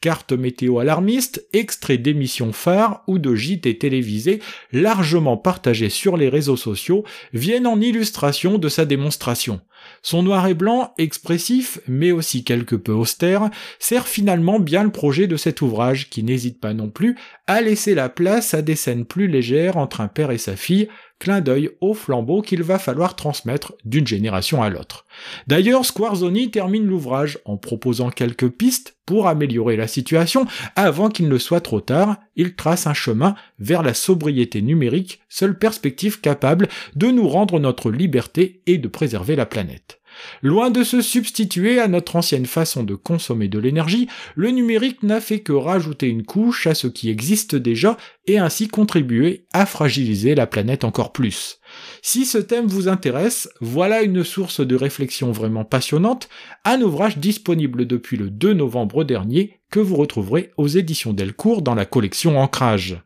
cartes 0.00 0.32
météo 0.32 0.78
alarmistes, 0.78 1.46
extraits 1.52 2.00
d'émissions 2.00 2.52
phares 2.52 3.02
ou 3.06 3.18
de 3.18 3.34
JT 3.34 3.78
télévisés 3.78 4.40
largement 4.72 5.36
partagés 5.36 5.90
sur 5.90 6.16
les 6.16 6.28
réseaux 6.28 6.56
sociaux 6.56 7.04
viennent 7.32 7.66
en 7.66 7.80
illustration 7.80 8.58
de 8.58 8.68
sa 8.68 8.84
démonstration. 8.84 9.60
Son 10.02 10.22
noir 10.22 10.46
et 10.46 10.54
blanc, 10.54 10.94
expressif, 10.98 11.80
mais 11.86 12.12
aussi 12.12 12.44
quelque 12.44 12.76
peu 12.76 12.92
austère, 12.92 13.50
sert 13.78 14.06
finalement 14.06 14.60
bien 14.60 14.84
le 14.84 14.90
projet 14.90 15.26
de 15.26 15.36
cet 15.36 15.62
ouvrage 15.62 16.08
qui 16.08 16.22
n'hésite 16.22 16.60
pas 16.60 16.74
non 16.74 16.88
plus 16.88 17.16
à 17.46 17.60
laisser 17.60 17.94
la 17.94 18.08
place 18.08 18.54
à 18.54 18.62
des 18.62 18.76
scènes 18.76 19.04
plus 19.04 19.28
légères 19.28 19.76
entre 19.76 20.00
un 20.00 20.08
père 20.08 20.30
et 20.30 20.38
sa 20.38 20.56
fille, 20.56 20.88
clin 21.18 21.40
d'œil 21.40 21.70
au 21.80 21.94
flambeau 21.94 22.42
qu'il 22.42 22.62
va 22.62 22.78
falloir 22.78 23.16
transmettre 23.16 23.74
d'une 23.84 24.06
génération 24.06 24.62
à 24.62 24.68
l'autre. 24.68 25.06
D'ailleurs, 25.46 25.84
Squarzoni 25.84 26.50
termine 26.50 26.86
l'ouvrage 26.86 27.38
en 27.44 27.56
proposant 27.56 28.10
quelques 28.10 28.48
pistes 28.48 28.96
pour 29.06 29.28
améliorer 29.28 29.76
la 29.76 29.86
situation 29.86 30.46
avant 30.74 31.08
qu'il 31.08 31.28
ne 31.28 31.38
soit 31.38 31.60
trop 31.60 31.80
tard. 31.80 32.16
Il 32.34 32.54
trace 32.54 32.86
un 32.86 32.94
chemin 32.94 33.34
vers 33.58 33.82
la 33.82 33.94
sobriété 33.94 34.62
numérique, 34.62 35.20
seule 35.28 35.58
perspective 35.58 36.20
capable 36.20 36.68
de 36.94 37.08
nous 37.08 37.28
rendre 37.28 37.58
notre 37.60 37.90
liberté 37.90 38.62
et 38.66 38.78
de 38.78 38.88
préserver 38.88 39.36
la 39.36 39.46
planète. 39.46 39.95
Loin 40.42 40.70
de 40.70 40.84
se 40.84 41.00
substituer 41.00 41.80
à 41.80 41.88
notre 41.88 42.16
ancienne 42.16 42.46
façon 42.46 42.82
de 42.82 42.94
consommer 42.94 43.48
de 43.48 43.58
l'énergie, 43.58 44.08
le 44.34 44.50
numérique 44.50 45.02
n'a 45.02 45.20
fait 45.20 45.40
que 45.40 45.52
rajouter 45.52 46.08
une 46.08 46.24
couche 46.24 46.66
à 46.66 46.74
ce 46.74 46.86
qui 46.86 47.10
existe 47.10 47.54
déjà 47.56 47.96
et 48.26 48.38
ainsi 48.38 48.68
contribuer 48.68 49.46
à 49.52 49.66
fragiliser 49.66 50.34
la 50.34 50.46
planète 50.46 50.84
encore 50.84 51.12
plus. 51.12 51.60
Si 52.02 52.24
ce 52.24 52.38
thème 52.38 52.66
vous 52.66 52.88
intéresse, 52.88 53.48
voilà 53.60 54.02
une 54.02 54.24
source 54.24 54.60
de 54.60 54.76
réflexion 54.76 55.32
vraiment 55.32 55.64
passionnante, 55.64 56.28
un 56.64 56.80
ouvrage 56.80 57.18
disponible 57.18 57.86
depuis 57.86 58.16
le 58.16 58.30
2 58.30 58.54
novembre 58.54 59.04
dernier 59.04 59.60
que 59.70 59.80
vous 59.80 59.96
retrouverez 59.96 60.50
aux 60.56 60.68
éditions 60.68 61.12
Delcourt 61.12 61.62
dans 61.62 61.74
la 61.74 61.86
collection 61.86 62.38
Ancrage. 62.38 63.02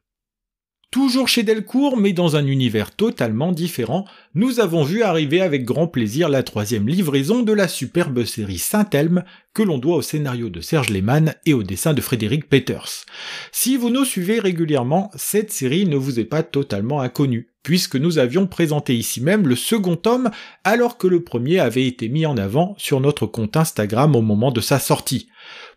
Toujours 0.91 1.29
chez 1.29 1.45
Delcourt, 1.45 1.97
mais 1.97 2.13
dans 2.13 2.35
un 2.35 2.45
univers 2.45 2.91
totalement 2.91 3.53
différent, 3.53 4.07
nous 4.35 4.59
avons 4.59 4.83
vu 4.83 5.03
arriver 5.05 5.41
avec 5.41 5.65
grand 5.65 5.87
plaisir 5.87 6.29
la 6.29 6.43
troisième 6.43 6.89
livraison 6.89 7.45
de 7.45 7.53
la 7.53 7.69
superbe 7.69 8.25
série 8.25 8.59
Saint-Elme 8.59 9.23
que 9.55 9.63
l'on 9.63 9.79
doit 9.79 9.99
au 9.99 10.03
scénario 10.03 10.49
de 10.49 10.61
Serge 10.61 10.89
Lehmann 10.89 11.37
et 11.47 11.55
au 11.55 11.63
dessin 11.63 11.95
de 11.95 12.01
Frédéric 12.01 12.49
Peters. 12.49 13.05
Si 13.53 13.77
vous 13.77 13.89
nous 13.89 14.05
suivez 14.05 14.41
régulièrement, 14.41 15.13
cette 15.15 15.53
série 15.53 15.87
ne 15.87 15.95
vous 15.95 16.19
est 16.19 16.25
pas 16.25 16.43
totalement 16.43 17.01
inconnue, 17.01 17.51
puisque 17.63 17.95
nous 17.95 18.19
avions 18.19 18.49
présenté 18.49 18.97
ici 18.97 19.21
même 19.21 19.47
le 19.47 19.55
second 19.55 19.95
tome 19.95 20.33
alors 20.65 20.99
que 20.99 21.07
le 21.07 21.23
premier 21.23 21.61
avait 21.61 21.87
été 21.87 22.09
mis 22.09 22.27
en 22.27 22.37
avant 22.37 22.75
sur 22.79 22.99
notre 22.99 23.27
compte 23.27 23.57
Instagram 23.57 24.17
au 24.17 24.23
moment 24.23 24.51
de 24.51 24.61
sa 24.61 24.81
sortie. 24.81 25.29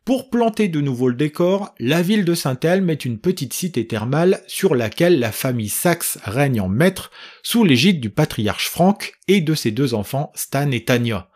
Pour 0.06 0.30
planter 0.30 0.68
de 0.68 0.82
nouveau 0.82 1.08
le 1.08 1.16
décor, 1.16 1.74
la 1.80 2.02
ville 2.02 2.26
de 2.26 2.34
Saint-Elme 2.34 2.90
est 2.90 3.06
une 3.06 3.20
petite 3.20 3.54
cité 3.54 3.88
thermale 3.88 4.42
sur 4.48 4.76
laquelle 4.76 5.18
la 5.18 5.32
famille 5.32 5.70
Saxe 5.70 6.20
règne 6.26 6.60
en 6.60 6.68
maître 6.68 7.10
sous 7.42 7.64
l'égide 7.64 8.02
du 8.02 8.10
patriarche 8.10 8.68
Franck 8.68 9.14
et 9.30 9.40
de 9.40 9.56
ses 9.56 9.72
deux 9.72 9.94
enfants 9.94 10.34
Stan 10.36 10.70
et 10.72 10.84
Tania. 10.84 11.30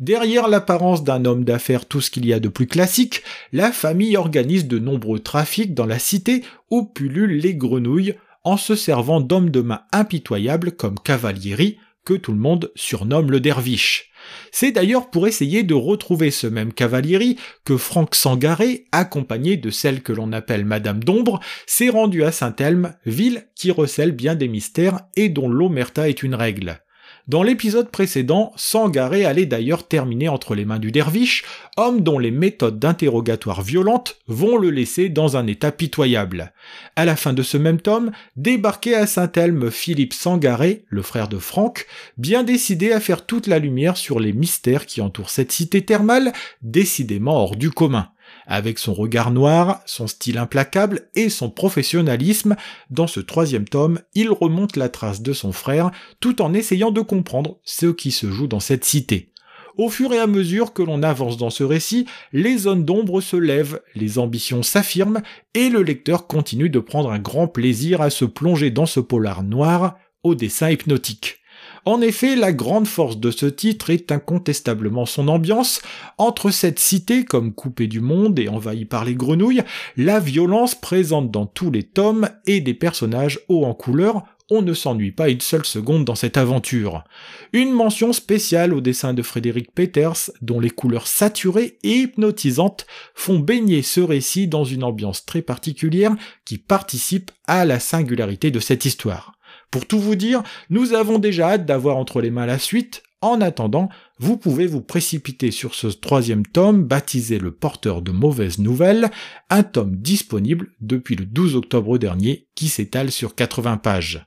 Derrière 0.00 0.48
l'apparence 0.48 1.04
d'un 1.04 1.26
homme 1.26 1.44
d'affaires 1.44 1.84
tout 1.84 2.00
ce 2.00 2.10
qu'il 2.10 2.24
y 2.24 2.32
a 2.32 2.40
de 2.40 2.48
plus 2.48 2.66
classique, 2.66 3.22
la 3.52 3.70
famille 3.72 4.16
organise 4.16 4.68
de 4.68 4.78
nombreux 4.78 5.18
trafics 5.18 5.74
dans 5.74 5.84
la 5.84 5.98
cité 5.98 6.42
où 6.70 6.86
pullulent 6.86 7.38
les 7.38 7.54
grenouilles 7.54 8.14
en 8.42 8.56
se 8.56 8.74
servant 8.74 9.20
d'hommes 9.20 9.50
de 9.50 9.60
main 9.60 9.82
impitoyables 9.92 10.72
comme 10.72 10.98
Cavalieri, 10.98 11.76
que 12.06 12.14
tout 12.14 12.32
le 12.32 12.38
monde 12.38 12.72
surnomme 12.74 13.30
le 13.30 13.40
derviche. 13.40 14.13
C'est 14.52 14.72
d'ailleurs 14.72 15.10
pour 15.10 15.26
essayer 15.26 15.62
de 15.62 15.74
retrouver 15.74 16.30
ce 16.30 16.46
même 16.46 16.72
Cavalieri 16.72 17.36
que 17.64 17.76
Franck 17.76 18.14
Sangaré, 18.14 18.86
accompagné 18.92 19.56
de 19.56 19.70
celle 19.70 20.02
que 20.02 20.12
l'on 20.12 20.32
appelle 20.32 20.64
Madame 20.64 21.02
d'Ombre, 21.02 21.40
s'est 21.66 21.88
rendu 21.88 22.24
à 22.24 22.32
Saint-Elme, 22.32 22.94
ville 23.06 23.46
qui 23.54 23.70
recèle 23.70 24.12
bien 24.12 24.34
des 24.34 24.48
mystères 24.48 25.00
et 25.16 25.28
dont 25.28 25.48
l'omerta 25.48 26.08
est 26.08 26.22
une 26.22 26.34
règle. 26.34 26.83
Dans 27.26 27.42
l'épisode 27.42 27.90
précédent, 27.90 28.52
Sangaré 28.54 29.24
allait 29.24 29.46
d'ailleurs 29.46 29.88
terminer 29.88 30.28
entre 30.28 30.54
les 30.54 30.66
mains 30.66 30.78
du 30.78 30.92
derviche, 30.92 31.42
homme 31.78 32.02
dont 32.02 32.18
les 32.18 32.30
méthodes 32.30 32.78
d'interrogatoire 32.78 33.62
violentes 33.62 34.18
vont 34.26 34.58
le 34.58 34.68
laisser 34.68 35.08
dans 35.08 35.38
un 35.38 35.46
état 35.46 35.72
pitoyable. 35.72 36.52
À 36.96 37.06
la 37.06 37.16
fin 37.16 37.32
de 37.32 37.42
ce 37.42 37.56
même 37.56 37.80
tome, 37.80 38.12
débarquait 38.36 38.94
à 38.94 39.06
Saint-Elme 39.06 39.70
Philippe 39.70 40.12
Sangaré, 40.12 40.84
le 40.90 41.00
frère 41.00 41.28
de 41.28 41.38
Franck, 41.38 41.86
bien 42.18 42.42
décidé 42.42 42.92
à 42.92 43.00
faire 43.00 43.24
toute 43.24 43.46
la 43.46 43.58
lumière 43.58 43.96
sur 43.96 44.20
les 44.20 44.34
mystères 44.34 44.84
qui 44.84 45.00
entourent 45.00 45.30
cette 45.30 45.52
cité 45.52 45.82
thermale, 45.82 46.34
décidément 46.60 47.42
hors 47.42 47.56
du 47.56 47.70
commun. 47.70 48.10
Avec 48.46 48.78
son 48.78 48.92
regard 48.92 49.30
noir, 49.30 49.80
son 49.86 50.06
style 50.06 50.38
implacable 50.38 51.08
et 51.14 51.30
son 51.30 51.50
professionnalisme, 51.50 52.56
dans 52.90 53.06
ce 53.06 53.20
troisième 53.20 53.66
tome, 53.66 54.00
il 54.14 54.30
remonte 54.30 54.76
la 54.76 54.88
trace 54.88 55.22
de 55.22 55.32
son 55.32 55.52
frère 55.52 55.90
tout 56.20 56.42
en 56.42 56.52
essayant 56.52 56.90
de 56.90 57.00
comprendre 57.00 57.58
ce 57.64 57.86
qui 57.86 58.10
se 58.10 58.30
joue 58.30 58.46
dans 58.46 58.60
cette 58.60 58.84
cité. 58.84 59.30
Au 59.76 59.88
fur 59.88 60.12
et 60.12 60.18
à 60.18 60.28
mesure 60.28 60.72
que 60.72 60.82
l'on 60.82 61.02
avance 61.02 61.36
dans 61.36 61.50
ce 61.50 61.64
récit, 61.64 62.06
les 62.32 62.58
zones 62.58 62.84
d'ombre 62.84 63.20
se 63.20 63.36
lèvent, 63.36 63.80
les 63.96 64.18
ambitions 64.18 64.62
s'affirment, 64.62 65.22
et 65.54 65.68
le 65.68 65.82
lecteur 65.82 66.28
continue 66.28 66.70
de 66.70 66.78
prendre 66.78 67.10
un 67.10 67.18
grand 67.18 67.48
plaisir 67.48 68.00
à 68.00 68.10
se 68.10 68.24
plonger 68.24 68.70
dans 68.70 68.86
ce 68.86 69.00
polar 69.00 69.42
noir 69.42 69.98
au 70.22 70.36
dessin 70.36 70.70
hypnotique. 70.70 71.40
En 71.86 72.00
effet, 72.00 72.34
la 72.34 72.52
grande 72.52 72.86
force 72.86 73.18
de 73.18 73.30
ce 73.30 73.46
titre 73.46 73.90
est 73.90 74.10
incontestablement 74.10 75.04
son 75.04 75.28
ambiance, 75.28 75.82
entre 76.16 76.50
cette 76.50 76.78
cité 76.78 77.24
comme 77.24 77.52
coupée 77.52 77.88
du 77.88 78.00
monde 78.00 78.38
et 78.38 78.48
envahie 78.48 78.86
par 78.86 79.04
les 79.04 79.14
grenouilles, 79.14 79.62
la 79.96 80.18
violence 80.18 80.74
présente 80.74 81.30
dans 81.30 81.46
tous 81.46 81.70
les 81.70 81.82
tomes 81.82 82.28
et 82.46 82.60
des 82.60 82.74
personnages 82.74 83.40
hauts 83.48 83.64
en 83.64 83.74
couleur, 83.74 84.24
on 84.50 84.62
ne 84.62 84.74
s'ennuie 84.74 85.12
pas 85.12 85.30
une 85.30 85.40
seule 85.40 85.64
seconde 85.64 86.04
dans 86.04 86.14
cette 86.14 86.36
aventure. 86.36 87.04
Une 87.52 87.72
mention 87.72 88.12
spéciale 88.12 88.74
au 88.74 88.80
dessin 88.80 89.14
de 89.14 89.22
Frédéric 89.22 89.72
Peters, 89.72 90.30
dont 90.42 90.60
les 90.60 90.70
couleurs 90.70 91.06
saturées 91.06 91.78
et 91.82 92.00
hypnotisantes 92.00 92.86
font 93.14 93.38
baigner 93.38 93.82
ce 93.82 94.00
récit 94.00 94.46
dans 94.46 94.64
une 94.64 94.84
ambiance 94.84 95.24
très 95.24 95.42
particulière 95.42 96.14
qui 96.44 96.58
participe 96.58 97.30
à 97.46 97.64
la 97.64 97.80
singularité 97.80 98.50
de 98.50 98.60
cette 98.60 98.84
histoire. 98.84 99.33
Pour 99.74 99.86
tout 99.86 99.98
vous 99.98 100.14
dire, 100.14 100.44
nous 100.70 100.92
avons 100.92 101.18
déjà 101.18 101.48
hâte 101.48 101.66
d'avoir 101.66 101.96
entre 101.96 102.20
les 102.20 102.30
mains 102.30 102.46
la 102.46 102.60
suite. 102.60 103.02
En 103.20 103.40
attendant, 103.40 103.88
vous 104.20 104.36
pouvez 104.36 104.68
vous 104.68 104.80
précipiter 104.80 105.50
sur 105.50 105.74
ce 105.74 105.88
troisième 105.88 106.46
tome 106.46 106.84
baptisé 106.84 107.40
Le 107.40 107.50
porteur 107.50 108.00
de 108.00 108.12
mauvaises 108.12 108.60
nouvelles, 108.60 109.10
un 109.50 109.64
tome 109.64 109.96
disponible 109.96 110.68
depuis 110.80 111.16
le 111.16 111.26
12 111.26 111.56
octobre 111.56 111.98
dernier 111.98 112.46
qui 112.54 112.68
s'étale 112.68 113.10
sur 113.10 113.34
80 113.34 113.78
pages. 113.78 114.24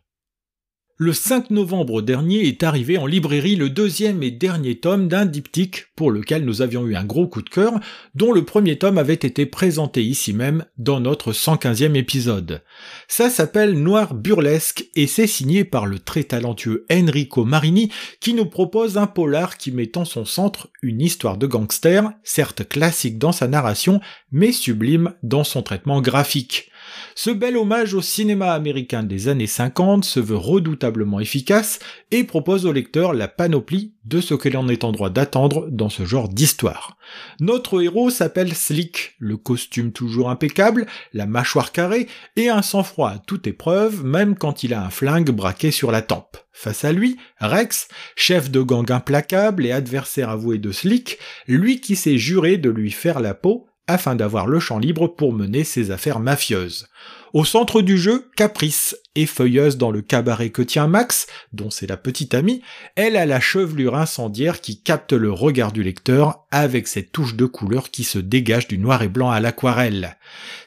Le 1.00 1.14
5 1.14 1.52
novembre 1.52 2.02
dernier 2.02 2.48
est 2.48 2.64
arrivé 2.64 2.98
en 2.98 3.06
librairie 3.06 3.56
le 3.56 3.70
deuxième 3.70 4.24
et 4.24 4.32
dernier 4.32 4.80
tome 4.80 5.08
d'un 5.08 5.28
diptyque 5.28 5.86
pour 5.96 6.10
lequel 6.10 6.44
nous 6.44 6.64
avions 6.64 6.88
eu 6.88 6.96
un 6.96 7.04
gros 7.04 7.28
coup 7.28 7.44
de 7.44 7.52
cœur, 7.52 7.80
dont 8.16 8.34
le 8.34 8.44
premier 8.44 8.80
tome 8.80 8.98
avait 8.98 9.14
été 9.14 9.46
présenté 9.46 10.04
ici 10.04 10.34
même 10.34 10.66
dans 10.80 11.00
notre 11.00 11.34
115e 11.34 11.94
épisode. 11.94 12.64
Ça 13.08 13.30
s'appelle 13.30 13.80
Noir 13.80 14.16
Burlesque 14.16 14.88
et 14.96 15.06
c'est 15.06 15.28
signé 15.28 15.66
par 15.66 15.86
le 15.86 16.00
très 16.00 16.24
talentueux 16.24 16.88
Enrico 16.92 17.46
Marini 17.46 17.92
qui 18.20 18.34
nous 18.34 18.48
propose 18.48 18.98
un 18.98 19.06
polar 19.06 19.58
qui 19.58 19.72
met 19.72 20.00
en 20.00 20.04
son 20.04 20.26
centre 20.26 20.68
une 20.82 21.02
histoire 21.02 21.38
de 21.38 21.46
gangster, 21.46 22.10
certes 22.24 22.68
classique 22.68 23.20
dans 23.20 23.32
sa 23.32 23.48
narration, 23.48 24.02
mais 24.32 24.52
sublime 24.52 25.14
dans 25.22 25.44
son 25.44 25.62
traitement 25.62 26.02
graphique. 26.02 26.72
Ce 27.20 27.32
bel 27.32 27.58
hommage 27.58 27.96
au 27.96 28.04
cinéma 28.04 28.54
américain 28.54 29.02
des 29.02 29.28
années 29.28 29.48
50 29.48 30.06
se 30.06 30.20
veut 30.20 30.38
redoutablement 30.38 31.20
efficace 31.20 31.80
et 32.12 32.24
propose 32.24 32.68
au 32.68 32.72
lecteur 32.72 33.16
la 33.16 33.28
panoplie 33.28 33.96
de 34.06 34.22
ce 34.22 34.36
que 34.36 34.50
l'on 34.50 34.70
est 34.70 34.84
en 34.84 34.92
droit 34.92 35.10
d'attendre 35.10 35.68
dans 35.72 35.90
ce 35.90 36.06
genre 36.06 36.30
d'histoire. 36.30 36.96
Notre 37.40 37.82
héros 37.82 38.12
s'appelle 38.12 38.54
Slick, 38.54 39.16
le 39.18 39.36
costume 39.36 39.92
toujours 39.92 40.30
impeccable, 40.30 40.86
la 41.12 41.26
mâchoire 41.26 41.72
carrée 41.72 42.06
et 42.36 42.50
un 42.50 42.62
sang-froid 42.62 43.10
à 43.10 43.18
toute 43.18 43.48
épreuve, 43.48 44.06
même 44.06 44.38
quand 44.38 44.62
il 44.62 44.76
a 44.76 44.86
un 44.86 44.92
flingue 44.92 45.32
braqué 45.32 45.72
sur 45.72 45.92
la 45.92 46.04
tempe. 46.04 46.38
Face 46.52 46.86
à 46.86 46.92
lui, 46.92 47.18
Rex, 47.40 47.88
chef 48.16 48.52
de 48.52 48.62
gang 48.62 48.92
implacable 48.92 49.66
et 49.66 49.72
adversaire 49.72 50.30
avoué 50.30 50.60
de 50.60 50.72
Slick, 50.72 51.18
lui 51.48 51.82
qui 51.82 51.96
s'est 51.96 52.20
juré 52.20 52.58
de 52.58 52.70
lui 52.70 52.92
faire 52.92 53.22
la 53.22 53.34
peau 53.34 53.66
afin 53.88 54.16
d'avoir 54.16 54.48
le 54.48 54.60
champ 54.60 54.80
libre 54.80 55.08
pour 55.08 55.34
mener 55.34 55.64
ses 55.64 55.92
affaires 55.92 56.20
mafieuses. 56.20 56.88
Au 57.34 57.44
centre 57.44 57.82
du 57.82 57.98
jeu, 57.98 58.30
Caprice, 58.36 58.96
effeuilleuse 59.16 59.78
dans 59.78 59.92
le 59.92 60.02
cabaret 60.02 60.50
que 60.50 60.62
tient 60.62 60.88
Max, 60.88 61.28
dont 61.52 61.70
c'est 61.70 61.88
la 61.88 61.98
petite 61.98 62.34
amie, 62.34 62.62
elle 62.96 63.18
a 63.18 63.26
la 63.26 63.40
chevelure 63.40 63.96
incendiaire 63.96 64.62
qui 64.62 64.82
capte 64.82 65.12
le 65.12 65.32
regard 65.32 65.72
du 65.72 65.84
lecteur 65.84 66.46
avec 66.52 66.88
cette 66.88 67.12
touche 67.12 67.36
de 67.36 67.46
couleur 67.46 67.92
qui 67.92 68.06
se 68.06 68.18
dégage 68.20 68.68
du 68.68 68.78
noir 68.78 69.04
et 69.04 69.10
blanc 69.10 69.30
à 69.30 69.40
l'aquarelle. 69.40 70.18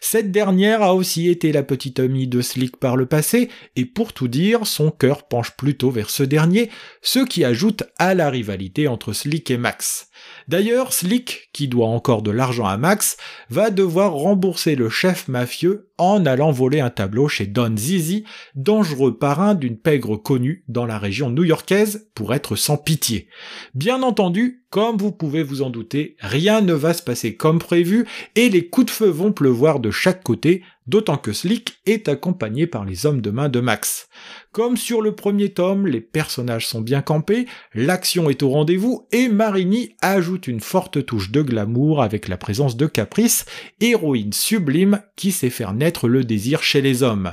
Cette 0.00 0.32
dernière 0.32 0.82
a 0.82 0.94
aussi 0.94 1.28
été 1.28 1.50
la 1.50 1.62
petite 1.62 1.98
amie 1.98 2.26
de 2.26 2.42
Slick 2.42 2.76
par 2.76 2.96
le 2.96 3.06
passé, 3.06 3.48
et 3.76 3.86
pour 3.86 4.12
tout 4.12 4.28
dire, 4.28 4.66
son 4.66 4.90
cœur 4.90 5.28
penche 5.28 5.52
plutôt 5.52 5.90
vers 5.90 6.10
ce 6.10 6.22
dernier, 6.22 6.70
ce 7.00 7.20
qui 7.20 7.44
ajoute 7.44 7.84
à 7.98 8.14
la 8.14 8.28
rivalité 8.28 8.86
entre 8.86 9.12
Slick 9.12 9.50
et 9.50 9.58
Max. 9.58 10.10
D'ailleurs, 10.50 10.92
Slick, 10.92 11.49
qui 11.52 11.69
doit 11.69 11.87
encore 11.87 12.23
de 12.23 12.33
l'argent 12.33 12.66
à 12.66 12.76
Max, 12.76 13.16
va 13.50 13.71
devoir 13.71 14.14
rembourser 14.14 14.75
le 14.75 14.88
chef 14.88 15.28
mafieux 15.28 15.92
en 15.97 16.26
allant 16.26 16.50
voler 16.50 16.80
un 16.80 16.90
tableau 16.90 17.28
chez 17.28 17.47
Don 17.47 17.76
Zizi, 17.76 18.25
dangereux 18.57 19.16
parrain 19.16 19.54
d'une 19.54 19.76
pègre 19.76 20.16
connue 20.16 20.64
dans 20.66 20.87
la 20.87 20.99
région 20.99 21.30
new-yorkaise 21.30 22.09
pour 22.16 22.35
être 22.35 22.57
sans 22.57 22.76
pitié. 22.76 23.28
Bien 23.75 24.02
entendu, 24.02 24.64
comme 24.71 24.97
vous 24.97 25.12
pouvez 25.12 25.45
vous 25.45 25.62
en 25.62 25.71
douter, 25.71 26.16
rien 26.19 26.62
ne 26.62 26.73
va 26.73 26.95
se 26.95 27.02
passer 27.04 27.37
comme 27.37 27.61
prévu 27.61 28.09
et 28.35 28.49
les 28.49 28.69
coups 28.69 28.87
de 28.87 28.90
feu 28.90 29.09
vont 29.09 29.30
pleuvoir 29.30 29.78
de 29.78 29.92
chaque 29.92 30.25
côté, 30.25 30.64
d'autant 30.90 31.16
que 31.16 31.32
Slick 31.32 31.80
est 31.87 32.09
accompagné 32.09 32.66
par 32.66 32.85
les 32.85 33.06
hommes 33.06 33.23
de 33.23 33.30
main 33.30 33.49
de 33.49 33.61
Max. 33.61 34.09
Comme 34.52 34.76
sur 34.76 35.00
le 35.00 35.14
premier 35.14 35.50
tome, 35.50 35.87
les 35.87 36.00
personnages 36.00 36.66
sont 36.66 36.80
bien 36.80 37.00
campés, 37.00 37.47
l'action 37.75 38.28
est 38.28 38.42
au 38.42 38.50
rendez-vous 38.50 39.06
et 39.12 39.28
Marini 39.28 39.94
ajoute 40.02 40.49
une 40.49 40.61
forte 40.61 41.06
touche 41.06 41.30
de 41.30 41.42
glamour 41.42 42.02
avec 42.02 42.26
la 42.26 42.37
présence 42.37 42.76
de 42.76 42.87
Caprice, 42.87 43.47
héroïne 43.80 44.32
sublime 44.32 45.00
qui 45.14 45.30
sait 45.30 45.49
faire 45.49 45.73
naître 45.73 46.09
le 46.09 46.25
désir 46.25 46.62
chez 46.62 46.82
les 46.82 47.02
hommes. 47.04 47.32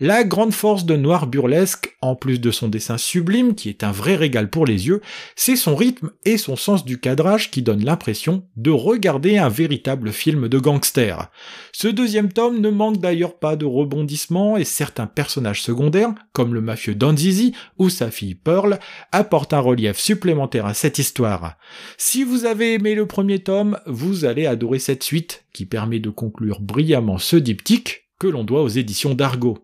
La 0.00 0.24
grande 0.24 0.52
force 0.52 0.86
de 0.86 0.96
Noir 0.96 1.28
Burlesque, 1.28 1.96
en 2.00 2.16
plus 2.16 2.40
de 2.40 2.50
son 2.50 2.66
dessin 2.66 2.98
sublime 2.98 3.54
qui 3.54 3.68
est 3.68 3.84
un 3.84 3.92
vrai 3.92 4.16
régal 4.16 4.50
pour 4.50 4.66
les 4.66 4.88
yeux, 4.88 5.00
c'est 5.36 5.54
son 5.54 5.76
rythme 5.76 6.10
et 6.24 6.36
son 6.36 6.56
sens 6.56 6.84
du 6.84 6.98
cadrage 6.98 7.50
qui 7.52 7.62
donnent 7.62 7.84
l'impression 7.84 8.44
de 8.56 8.72
regarder 8.72 9.38
un 9.38 9.48
véritable 9.48 10.10
film 10.10 10.48
de 10.48 10.58
gangster. 10.58 11.30
Ce 11.72 11.86
deuxième 11.86 12.32
tome 12.32 12.60
ne 12.60 12.70
manque 12.70 12.98
d'ailleurs 12.98 13.38
pas 13.38 13.54
de 13.54 13.66
rebondissements 13.66 14.56
et 14.56 14.64
certains 14.64 15.06
personnages 15.06 15.62
secondaires, 15.62 16.12
comme 16.32 16.54
le 16.54 16.60
mafieux 16.60 16.96
Don 16.96 17.16
Zizi 17.16 17.54
ou 17.78 17.88
sa 17.88 18.10
fille 18.10 18.34
Pearl, 18.34 18.80
apportent 19.12 19.52
un 19.52 19.60
relief 19.60 19.98
supplémentaire 19.98 20.66
à 20.66 20.74
cette 20.74 20.98
histoire. 20.98 21.56
Si 21.98 22.24
vous 22.24 22.46
avez 22.46 22.74
aimé 22.74 22.96
le 22.96 23.06
premier 23.06 23.38
tome, 23.38 23.78
vous 23.86 24.24
allez 24.24 24.46
adorer 24.46 24.80
cette 24.80 25.04
suite 25.04 25.44
qui 25.52 25.66
permet 25.66 26.00
de 26.00 26.10
conclure 26.10 26.60
brillamment 26.60 27.18
ce 27.18 27.36
diptyque 27.36 28.08
que 28.18 28.26
l'on 28.26 28.42
doit 28.42 28.62
aux 28.62 28.68
éditions 28.68 29.14
d'Argo. 29.14 29.58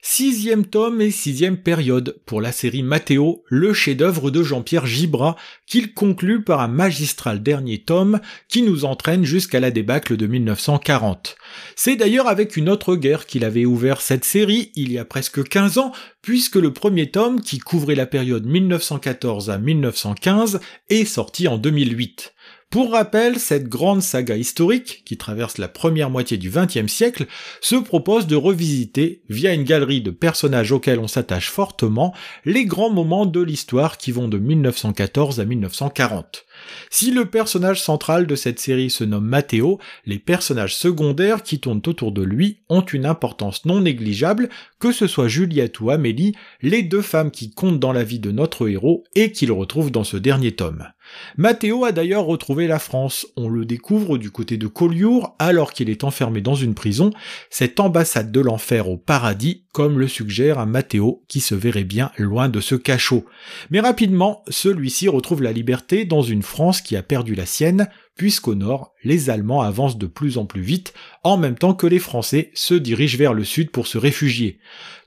Sixième 0.00 0.64
tome 0.64 1.00
et 1.00 1.10
sixième 1.10 1.56
période 1.56 2.20
pour 2.24 2.40
la 2.40 2.52
série 2.52 2.84
Matteo, 2.84 3.42
le 3.48 3.74
chef-d'œuvre 3.74 4.30
de 4.30 4.44
Jean-Pierre 4.44 4.86
Gibra, 4.86 5.34
qu'il 5.66 5.92
conclut 5.92 6.44
par 6.44 6.60
un 6.60 6.68
magistral 6.68 7.42
dernier 7.42 7.78
tome 7.78 8.20
qui 8.48 8.62
nous 8.62 8.84
entraîne 8.84 9.24
jusqu'à 9.24 9.58
la 9.58 9.72
débâcle 9.72 10.16
de 10.16 10.28
1940. 10.28 11.36
C'est 11.74 11.96
d'ailleurs 11.96 12.28
avec 12.28 12.56
une 12.56 12.68
autre 12.68 12.94
guerre 12.94 13.26
qu'il 13.26 13.44
avait 13.44 13.64
ouvert 13.64 14.00
cette 14.00 14.24
série 14.24 14.70
il 14.76 14.92
y 14.92 14.98
a 14.98 15.04
presque 15.04 15.42
15 15.42 15.78
ans, 15.78 15.92
puisque 16.22 16.56
le 16.56 16.72
premier 16.72 17.10
tome, 17.10 17.40
qui 17.40 17.58
couvrait 17.58 17.96
la 17.96 18.06
période 18.06 18.46
1914 18.46 19.50
à 19.50 19.58
1915, 19.58 20.60
est 20.90 21.06
sorti 21.06 21.48
en 21.48 21.58
2008. 21.58 22.34
Pour 22.70 22.92
rappel, 22.92 23.38
cette 23.38 23.66
grande 23.66 24.02
saga 24.02 24.36
historique, 24.36 25.02
qui 25.06 25.16
traverse 25.16 25.56
la 25.56 25.68
première 25.68 26.10
moitié 26.10 26.36
du 26.36 26.50
XXe 26.50 26.92
siècle, 26.92 27.24
se 27.62 27.76
propose 27.76 28.26
de 28.26 28.36
revisiter, 28.36 29.22
via 29.30 29.54
une 29.54 29.62
galerie 29.64 30.02
de 30.02 30.10
personnages 30.10 30.70
auxquels 30.70 30.98
on 30.98 31.08
s'attache 31.08 31.50
fortement, 31.50 32.12
les 32.44 32.66
grands 32.66 32.90
moments 32.90 33.24
de 33.24 33.40
l'histoire 33.40 33.96
qui 33.96 34.12
vont 34.12 34.28
de 34.28 34.36
1914 34.36 35.40
à 35.40 35.46
1940. 35.46 36.44
Si 36.90 37.10
le 37.10 37.24
personnage 37.24 37.80
central 37.80 38.26
de 38.26 38.34
cette 38.34 38.60
série 38.60 38.90
se 38.90 39.04
nomme 39.04 39.24
Matteo, 39.24 39.78
les 40.04 40.18
personnages 40.18 40.76
secondaires 40.76 41.42
qui 41.42 41.60
tournent 41.60 41.80
autour 41.86 42.12
de 42.12 42.22
lui 42.22 42.58
ont 42.68 42.82
une 42.82 43.06
importance 43.06 43.64
non 43.64 43.80
négligeable, 43.80 44.50
que 44.78 44.92
ce 44.92 45.06
soit 45.06 45.28
Juliette 45.28 45.80
ou 45.80 45.88
Amélie, 45.88 46.34
les 46.60 46.82
deux 46.82 47.00
femmes 47.00 47.30
qui 47.30 47.50
comptent 47.50 47.80
dans 47.80 47.94
la 47.94 48.04
vie 48.04 48.20
de 48.20 48.30
notre 48.30 48.68
héros 48.68 49.04
et 49.14 49.32
qu'il 49.32 49.52
retrouve 49.52 49.90
dans 49.90 50.04
ce 50.04 50.18
dernier 50.18 50.52
tome. 50.52 50.86
Matteo 51.36 51.84
a 51.84 51.92
d'ailleurs 51.92 52.24
retrouvé 52.24 52.66
la 52.66 52.78
France, 52.78 53.26
on 53.36 53.48
le 53.48 53.64
découvre 53.64 54.18
du 54.18 54.30
côté 54.30 54.56
de 54.56 54.66
Collioure 54.66 55.34
alors 55.38 55.72
qu'il 55.72 55.90
est 55.90 56.04
enfermé 56.04 56.40
dans 56.40 56.54
une 56.54 56.74
prison, 56.74 57.10
cette 57.50 57.80
ambassade 57.80 58.32
de 58.32 58.40
l'enfer 58.40 58.88
au 58.88 58.96
paradis, 58.96 59.64
comme 59.72 59.98
le 59.98 60.08
suggère 60.08 60.58
un 60.58 60.66
Matteo 60.66 61.22
qui 61.28 61.40
se 61.40 61.54
verrait 61.54 61.84
bien 61.84 62.10
loin 62.18 62.48
de 62.48 62.60
ce 62.60 62.74
cachot. 62.74 63.24
Mais 63.70 63.80
rapidement, 63.80 64.42
celui-ci 64.48 65.08
retrouve 65.08 65.42
la 65.42 65.52
liberté 65.52 66.04
dans 66.04 66.22
une 66.22 66.42
France 66.42 66.80
qui 66.80 66.96
a 66.96 67.02
perdu 67.02 67.34
la 67.34 67.46
sienne, 67.46 67.88
puisqu'au 68.18 68.54
nord, 68.54 68.92
les 69.04 69.30
Allemands 69.30 69.62
avancent 69.62 69.96
de 69.96 70.06
plus 70.06 70.36
en 70.36 70.44
plus 70.44 70.60
vite, 70.60 70.92
en 71.22 71.38
même 71.38 71.56
temps 71.56 71.72
que 71.72 71.86
les 71.86 72.00
Français 72.00 72.50
se 72.52 72.74
dirigent 72.74 73.16
vers 73.16 73.32
le 73.32 73.44
sud 73.44 73.70
pour 73.70 73.86
se 73.86 73.96
réfugier. 73.96 74.58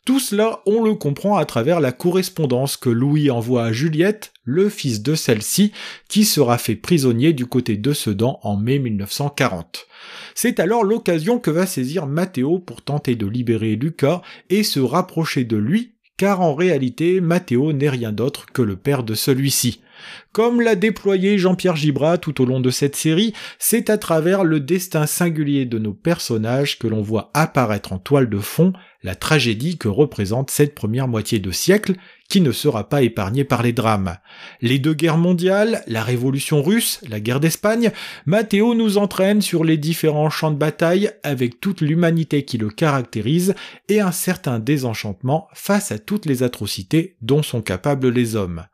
Tout 0.05 0.19
cela, 0.19 0.61
on 0.65 0.81
le 0.81 0.95
comprend 0.95 1.35
à 1.35 1.45
travers 1.45 1.79
la 1.79 1.91
correspondance 1.91 2.75
que 2.77 2.89
Louis 2.89 3.29
envoie 3.29 3.65
à 3.65 3.71
Juliette, 3.71 4.33
le 4.43 4.69
fils 4.69 5.03
de 5.03 5.13
celle-ci, 5.13 5.73
qui 6.07 6.25
sera 6.25 6.57
fait 6.57 6.75
prisonnier 6.75 7.33
du 7.33 7.45
côté 7.45 7.77
de 7.77 7.93
Sedan 7.93 8.39
en 8.41 8.57
mai 8.57 8.79
1940. 8.79 9.85
C'est 10.33 10.59
alors 10.59 10.83
l'occasion 10.83 11.37
que 11.37 11.51
va 11.51 11.67
saisir 11.67 12.07
Matteo 12.07 12.57
pour 12.57 12.81
tenter 12.81 13.15
de 13.15 13.27
libérer 13.27 13.75
Lucas 13.75 14.21
et 14.49 14.63
se 14.63 14.79
rapprocher 14.79 15.43
de 15.43 15.57
lui, 15.57 15.91
car 16.17 16.41
en 16.41 16.55
réalité, 16.55 17.19
Matteo 17.19 17.73
n'est 17.73 17.89
rien 17.89 18.11
d'autre 18.11 18.45
que 18.53 18.61
le 18.61 18.77
père 18.77 19.03
de 19.03 19.13
celui-ci. 19.15 19.81
Comme 20.31 20.61
l'a 20.61 20.75
déployé 20.75 21.37
Jean-Pierre 21.37 21.75
Gibra 21.75 22.17
tout 22.17 22.41
au 22.41 22.45
long 22.45 22.59
de 22.59 22.69
cette 22.69 22.95
série, 22.95 23.33
c'est 23.59 23.89
à 23.89 23.97
travers 23.97 24.43
le 24.43 24.59
destin 24.59 25.05
singulier 25.05 25.65
de 25.65 25.77
nos 25.77 25.93
personnages 25.93 26.79
que 26.79 26.87
l'on 26.87 27.01
voit 27.01 27.31
apparaître 27.33 27.93
en 27.93 27.97
toile 27.97 28.29
de 28.29 28.39
fond 28.39 28.73
la 29.03 29.15
tragédie 29.15 29.77
que 29.77 29.87
représente 29.87 30.51
cette 30.51 30.75
première 30.75 31.07
moitié 31.07 31.39
de 31.39 31.51
siècle 31.51 31.95
qui 32.29 32.39
ne 32.39 32.51
sera 32.51 32.87
pas 32.87 33.01
épargnée 33.01 33.43
par 33.43 33.61
les 33.61 33.73
drames. 33.73 34.17
Les 34.61 34.79
deux 34.79 34.93
guerres 34.93 35.17
mondiales, 35.17 35.83
la 35.87 36.03
révolution 36.03 36.61
russe, 36.61 37.01
la 37.09 37.19
guerre 37.19 37.39
d'Espagne, 37.39 37.91
Matteo 38.25 38.73
nous 38.73 38.97
entraîne 38.97 39.41
sur 39.41 39.63
les 39.63 39.77
différents 39.77 40.29
champs 40.29 40.51
de 40.51 40.57
bataille 40.57 41.11
avec 41.23 41.59
toute 41.59 41.81
l'humanité 41.81 42.45
qui 42.45 42.57
le 42.57 42.69
caractérise 42.69 43.55
et 43.89 43.99
un 43.99 44.11
certain 44.11 44.59
désenchantement 44.59 45.47
face 45.53 45.91
à 45.91 45.99
toutes 45.99 46.25
les 46.25 46.43
atrocités 46.43 47.17
dont 47.21 47.43
sont 47.43 47.61
capables 47.61 48.09
les 48.09 48.35
hommes. 48.35 48.65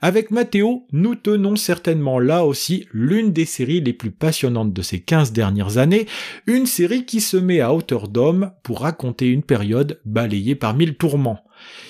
Avec 0.00 0.30
Matteo, 0.30 0.86
nous 0.92 1.14
tenons 1.14 1.56
certainement 1.56 2.18
là 2.18 2.44
aussi 2.44 2.86
l'une 2.92 3.32
des 3.32 3.44
séries 3.44 3.80
les 3.80 3.92
plus 3.92 4.10
passionnantes 4.10 4.72
de 4.72 4.82
ces 4.82 5.00
15 5.00 5.32
dernières 5.32 5.78
années, 5.78 6.06
une 6.46 6.66
série 6.66 7.04
qui 7.04 7.20
se 7.20 7.36
met 7.36 7.60
à 7.60 7.72
hauteur 7.72 8.08
d'homme 8.08 8.52
pour 8.62 8.80
raconter 8.80 9.28
une 9.28 9.42
période 9.42 10.00
balayée 10.04 10.54
par 10.54 10.74
mille 10.74 10.96
tourments. 10.96 11.44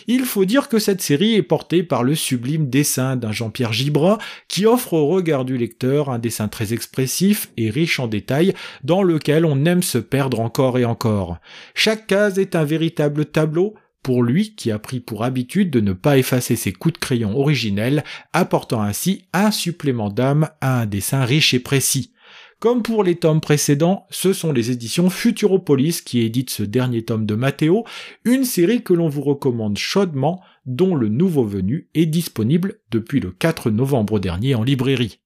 Il 0.06 0.24
faut 0.24 0.44
dire 0.44 0.68
que 0.68 0.78
cette 0.78 1.00
série 1.00 1.34
est 1.34 1.42
portée 1.42 1.82
par 1.82 2.02
le 2.02 2.14
sublime 2.14 2.68
dessin 2.68 3.16
d'un 3.16 3.32
Jean-Pierre 3.32 3.72
Gibra 3.72 4.18
qui 4.48 4.66
offre 4.66 4.94
au 4.94 5.06
regard 5.06 5.44
du 5.44 5.56
lecteur 5.56 6.10
un 6.10 6.18
dessin 6.18 6.48
très 6.48 6.72
expressif 6.72 7.50
et 7.56 7.70
riche 7.70 8.00
en 8.00 8.06
détails 8.06 8.54
dans 8.84 9.02
lequel 9.02 9.44
on 9.44 9.64
aime 9.64 9.82
se 9.82 9.98
perdre 9.98 10.40
encore 10.40 10.78
et 10.78 10.84
encore. 10.84 11.38
Chaque 11.74 12.06
case 12.06 12.38
est 12.38 12.56
un 12.56 12.64
véritable 12.64 13.26
tableau 13.26 13.74
pour 14.02 14.22
lui 14.22 14.54
qui 14.54 14.70
a 14.70 14.78
pris 14.78 15.00
pour 15.00 15.24
habitude 15.24 15.70
de 15.70 15.80
ne 15.80 15.92
pas 15.92 16.18
effacer 16.18 16.56
ses 16.56 16.72
coups 16.72 16.94
de 16.94 16.98
crayon 16.98 17.38
originels, 17.38 18.04
apportant 18.32 18.82
ainsi 18.82 19.24
un 19.32 19.50
supplément 19.50 20.10
d'âme 20.10 20.48
à 20.60 20.80
un 20.80 20.86
dessin 20.86 21.24
riche 21.24 21.54
et 21.54 21.60
précis. 21.60 22.12
Comme 22.62 22.82
pour 22.82 23.02
les 23.02 23.16
tomes 23.16 23.40
précédents, 23.40 24.06
ce 24.10 24.32
sont 24.32 24.52
les 24.52 24.70
éditions 24.70 25.10
Futuropolis 25.10 26.00
qui 26.00 26.20
éditent 26.20 26.50
ce 26.50 26.62
dernier 26.62 27.04
tome 27.04 27.26
de 27.26 27.34
Matteo, 27.34 27.84
une 28.24 28.44
série 28.44 28.84
que 28.84 28.92
l'on 28.92 29.08
vous 29.08 29.22
recommande 29.22 29.76
chaudement, 29.76 30.40
dont 30.64 30.94
le 30.94 31.08
nouveau 31.08 31.44
venu 31.44 31.88
est 31.94 32.06
disponible 32.06 32.78
depuis 32.92 33.18
le 33.18 33.32
4 33.32 33.70
novembre 33.70 34.20
dernier 34.20 34.54
en 34.54 34.62
librairie. 34.62 35.21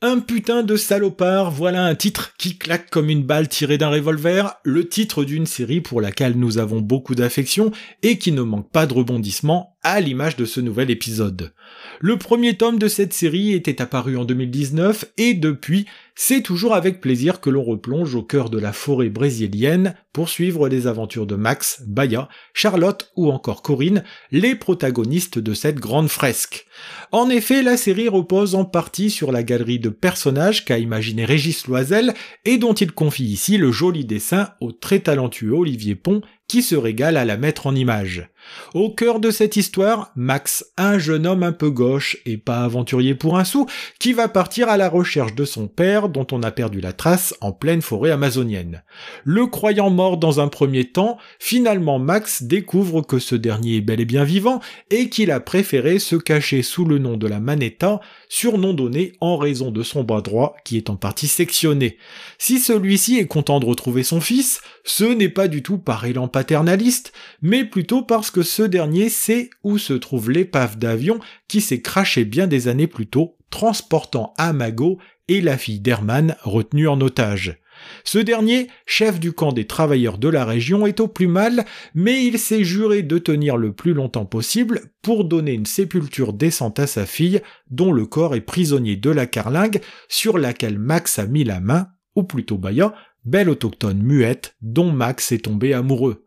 Un 0.00 0.20
putain 0.20 0.62
de 0.62 0.76
salopard, 0.76 1.50
voilà 1.50 1.84
un 1.84 1.96
titre 1.96 2.34
qui 2.38 2.56
claque 2.56 2.88
comme 2.88 3.10
une 3.10 3.24
balle 3.24 3.48
tirée 3.48 3.78
d'un 3.78 3.88
revolver, 3.88 4.54
le 4.62 4.88
titre 4.88 5.24
d'une 5.24 5.44
série 5.44 5.80
pour 5.80 6.00
laquelle 6.00 6.38
nous 6.38 6.58
avons 6.58 6.80
beaucoup 6.80 7.16
d'affection 7.16 7.72
et 8.04 8.16
qui 8.16 8.30
ne 8.30 8.42
manque 8.42 8.70
pas 8.70 8.86
de 8.86 8.94
rebondissement 8.94 9.76
à 9.82 10.00
l'image 10.00 10.36
de 10.36 10.44
ce 10.44 10.60
nouvel 10.60 10.92
épisode. 10.92 11.52
Le 11.98 12.16
premier 12.16 12.56
tome 12.56 12.78
de 12.78 12.86
cette 12.86 13.12
série 13.12 13.52
était 13.52 13.82
apparu 13.82 14.16
en 14.16 14.24
2019 14.24 15.04
et 15.16 15.34
depuis, 15.34 15.86
c'est 16.14 16.42
toujours 16.42 16.74
avec 16.74 17.00
plaisir 17.00 17.40
que 17.40 17.50
l'on 17.50 17.64
replonge 17.64 18.14
au 18.14 18.22
cœur 18.22 18.50
de 18.50 18.58
la 18.60 18.72
forêt 18.72 19.08
brésilienne 19.08 19.96
pour 20.18 20.28
suivre 20.28 20.68
les 20.68 20.88
aventures 20.88 21.26
de 21.26 21.36
Max, 21.36 21.84
Baya, 21.86 22.28
Charlotte 22.52 23.12
ou 23.14 23.30
encore 23.30 23.62
Corinne, 23.62 24.02
les 24.32 24.56
protagonistes 24.56 25.38
de 25.38 25.54
cette 25.54 25.78
grande 25.78 26.08
fresque. 26.08 26.66
En 27.12 27.30
effet, 27.30 27.62
la 27.62 27.76
série 27.76 28.08
repose 28.08 28.56
en 28.56 28.64
partie 28.64 29.10
sur 29.10 29.30
la 29.30 29.44
galerie 29.44 29.78
de 29.78 29.90
personnages 29.90 30.64
qu'a 30.64 30.78
imaginé 30.78 31.24
Régis 31.24 31.68
Loisel 31.68 32.14
et 32.44 32.58
dont 32.58 32.74
il 32.74 32.90
confie 32.90 33.26
ici 33.26 33.58
le 33.58 33.70
joli 33.70 34.04
dessin 34.04 34.48
au 34.60 34.72
très 34.72 34.98
talentueux 34.98 35.52
Olivier 35.52 35.94
Pont 35.94 36.20
qui 36.48 36.62
se 36.62 36.74
régale 36.74 37.18
à 37.18 37.26
la 37.26 37.36
mettre 37.36 37.66
en 37.66 37.74
image. 37.74 38.30
Au 38.72 38.90
cœur 38.90 39.20
de 39.20 39.30
cette 39.30 39.56
histoire, 39.56 40.10
Max, 40.16 40.64
un 40.78 40.98
jeune 40.98 41.26
homme 41.26 41.42
un 41.42 41.52
peu 41.52 41.68
gauche 41.68 42.16
et 42.24 42.38
pas 42.38 42.64
aventurier 42.64 43.14
pour 43.14 43.38
un 43.38 43.44
sou, 43.44 43.66
qui 44.00 44.14
va 44.14 44.28
partir 44.28 44.70
à 44.70 44.78
la 44.78 44.88
recherche 44.88 45.34
de 45.34 45.44
son 45.44 45.68
père 45.68 46.08
dont 46.08 46.26
on 46.32 46.42
a 46.42 46.50
perdu 46.50 46.80
la 46.80 46.94
trace 46.94 47.34
en 47.42 47.52
pleine 47.52 47.82
forêt 47.82 48.10
amazonienne. 48.10 48.82
Le 49.24 49.46
croyant 49.46 49.90
mort 49.90 50.07
dans 50.16 50.40
un 50.40 50.48
premier 50.48 50.84
temps, 50.84 51.18
finalement 51.38 51.98
Max 51.98 52.42
découvre 52.42 53.02
que 53.02 53.18
ce 53.18 53.34
dernier 53.34 53.76
est 53.76 53.80
bel 53.80 54.00
et 54.00 54.04
bien 54.04 54.24
vivant 54.24 54.60
et 54.90 55.08
qu'il 55.08 55.30
a 55.30 55.40
préféré 55.40 55.98
se 55.98 56.16
cacher 56.16 56.62
sous 56.62 56.84
le 56.84 56.98
nom 56.98 57.16
de 57.16 57.26
la 57.26 57.40
Manetta, 57.40 58.00
surnom 58.28 58.72
donné 58.72 59.12
en 59.20 59.36
raison 59.36 59.70
de 59.70 59.82
son 59.82 60.04
bras 60.04 60.22
droit 60.22 60.56
qui 60.64 60.76
est 60.76 60.90
en 60.90 60.96
partie 60.96 61.28
sectionné. 61.28 61.98
Si 62.38 62.58
celui-ci 62.58 63.18
est 63.18 63.26
content 63.26 63.60
de 63.60 63.66
retrouver 63.66 64.02
son 64.02 64.20
fils, 64.20 64.60
ce 64.84 65.04
n'est 65.04 65.28
pas 65.28 65.48
du 65.48 65.62
tout 65.62 65.78
par 65.78 66.04
élan 66.04 66.28
paternaliste, 66.28 67.12
mais 67.42 67.64
plutôt 67.64 68.02
parce 68.02 68.30
que 68.30 68.42
ce 68.42 68.62
dernier 68.62 69.08
sait 69.08 69.50
où 69.62 69.78
se 69.78 69.92
trouve 69.92 70.30
l'épave 70.30 70.78
d'avion 70.78 71.18
qui 71.48 71.60
s'est 71.60 71.82
craché 71.82 72.24
bien 72.24 72.46
des 72.46 72.68
années 72.68 72.86
plus 72.86 73.06
tôt, 73.06 73.36
transportant 73.50 74.34
Amago 74.38 74.98
et 75.28 75.40
la 75.40 75.58
fille 75.58 75.80
d'Herman 75.80 76.36
retenue 76.42 76.88
en 76.88 77.00
otage. 77.00 77.58
Ce 78.04 78.18
dernier, 78.18 78.68
chef 78.86 79.20
du 79.20 79.32
camp 79.32 79.52
des 79.52 79.66
travailleurs 79.66 80.18
de 80.18 80.28
la 80.28 80.44
région, 80.44 80.86
est 80.86 81.00
au 81.00 81.08
plus 81.08 81.26
mal, 81.26 81.64
mais 81.94 82.24
il 82.24 82.38
s'est 82.38 82.64
juré 82.64 83.02
de 83.02 83.18
tenir 83.18 83.56
le 83.56 83.72
plus 83.72 83.94
longtemps 83.94 84.26
possible 84.26 84.92
pour 85.02 85.24
donner 85.24 85.52
une 85.52 85.66
sépulture 85.66 86.32
décente 86.32 86.78
à 86.78 86.86
sa 86.86 87.06
fille, 87.06 87.40
dont 87.70 87.92
le 87.92 88.06
corps 88.06 88.34
est 88.34 88.40
prisonnier 88.40 88.96
de 88.96 89.10
la 89.10 89.26
carlingue 89.26 89.80
sur 90.08 90.38
laquelle 90.38 90.78
Max 90.78 91.18
a 91.18 91.26
mis 91.26 91.44
la 91.44 91.60
main, 91.60 91.88
ou 92.14 92.24
plutôt 92.24 92.58
Baya, 92.58 92.94
belle 93.24 93.50
autochtone 93.50 94.02
muette 94.02 94.56
dont 94.62 94.90
Max 94.90 95.32
est 95.32 95.44
tombé 95.44 95.74
amoureux. 95.74 96.24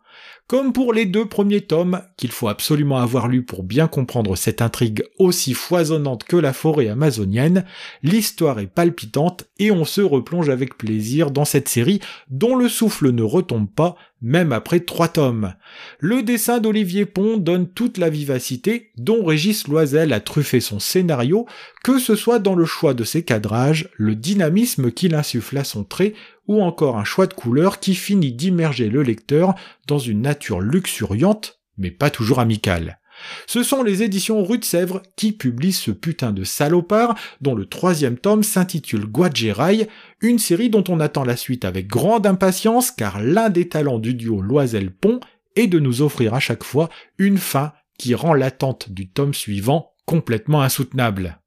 Comme 0.51 0.73
pour 0.73 0.91
les 0.91 1.05
deux 1.05 1.23
premiers 1.23 1.61
tomes, 1.61 2.01
qu'il 2.17 2.29
faut 2.29 2.49
absolument 2.49 2.97
avoir 2.97 3.29
lu 3.29 3.41
pour 3.41 3.63
bien 3.63 3.87
comprendre 3.87 4.35
cette 4.35 4.61
intrigue 4.61 5.05
aussi 5.17 5.53
foisonnante 5.53 6.25
que 6.25 6.35
la 6.35 6.51
forêt 6.51 6.89
amazonienne, 6.89 7.63
l'histoire 8.03 8.59
est 8.59 8.67
palpitante 8.67 9.45
et 9.59 9.71
on 9.71 9.85
se 9.85 10.01
replonge 10.01 10.49
avec 10.49 10.77
plaisir 10.77 11.31
dans 11.31 11.45
cette 11.45 11.69
série 11.69 12.01
dont 12.29 12.57
le 12.57 12.67
souffle 12.67 13.13
ne 13.13 13.23
retombe 13.23 13.69
pas 13.69 13.95
même 14.21 14.51
après 14.53 14.81
trois 14.81 15.07
tomes. 15.07 15.53
Le 15.99 16.21
dessin 16.21 16.59
d'Olivier 16.59 17.05
Pont 17.05 17.37
donne 17.37 17.67
toute 17.67 17.97
la 17.97 18.09
vivacité 18.09 18.91
dont 18.97 19.25
Régis 19.25 19.67
Loisel 19.67 20.13
a 20.13 20.19
truffé 20.19 20.59
son 20.59 20.79
scénario, 20.79 21.47
que 21.83 21.97
ce 21.97 22.15
soit 22.15 22.39
dans 22.39 22.55
le 22.55 22.65
choix 22.65 22.93
de 22.93 23.03
ses 23.03 23.23
cadrages, 23.23 23.89
le 23.95 24.15
dynamisme 24.15 24.91
qu'il 24.91 25.15
insuffle 25.15 25.57
à 25.57 25.63
son 25.63 25.83
trait, 25.83 26.13
ou 26.47 26.61
encore 26.61 26.97
un 26.97 27.03
choix 27.03 27.27
de 27.27 27.33
couleurs 27.33 27.79
qui 27.79 27.95
finit 27.95 28.33
d'immerger 28.33 28.89
le 28.89 29.03
lecteur 29.03 29.55
dans 29.87 29.99
une 29.99 30.21
nature 30.21 30.40
luxuriante, 30.49 31.61
mais 31.77 31.91
pas 31.91 32.09
toujours 32.09 32.39
amicale. 32.39 32.99
Ce 33.47 33.63
sont 33.63 33.83
les 33.83 34.03
éditions 34.03 34.43
Rue 34.43 34.57
de 34.57 34.65
Sèvres 34.65 35.01
qui 35.15 35.31
publient 35.31 35.73
ce 35.73 35.91
putain 35.91 36.31
de 36.31 36.43
salopard 36.43 37.15
dont 37.39 37.55
le 37.55 37.65
troisième 37.65 38.17
tome 38.17 38.43
s'intitule 38.43 39.05
Guadjeraï, 39.05 39.87
une 40.21 40.39
série 40.39 40.69
dont 40.69 40.83
on 40.89 40.99
attend 40.99 41.23
la 41.23 41.37
suite 41.37 41.65
avec 41.65 41.87
grande 41.87 42.25
impatience 42.25 42.91
car 42.91 43.21
l'un 43.21 43.49
des 43.49 43.69
talents 43.69 43.99
du 43.99 44.13
duo 44.13 44.41
Loisel-Pont 44.41 45.19
est 45.55 45.67
de 45.67 45.79
nous 45.79 46.01
offrir 46.01 46.33
à 46.33 46.39
chaque 46.39 46.63
fois 46.63 46.89
une 47.17 47.37
fin 47.37 47.73
qui 47.97 48.15
rend 48.15 48.33
l'attente 48.33 48.91
du 48.91 49.09
tome 49.09 49.33
suivant 49.33 49.93
complètement 50.05 50.61
insoutenable. 50.61 51.40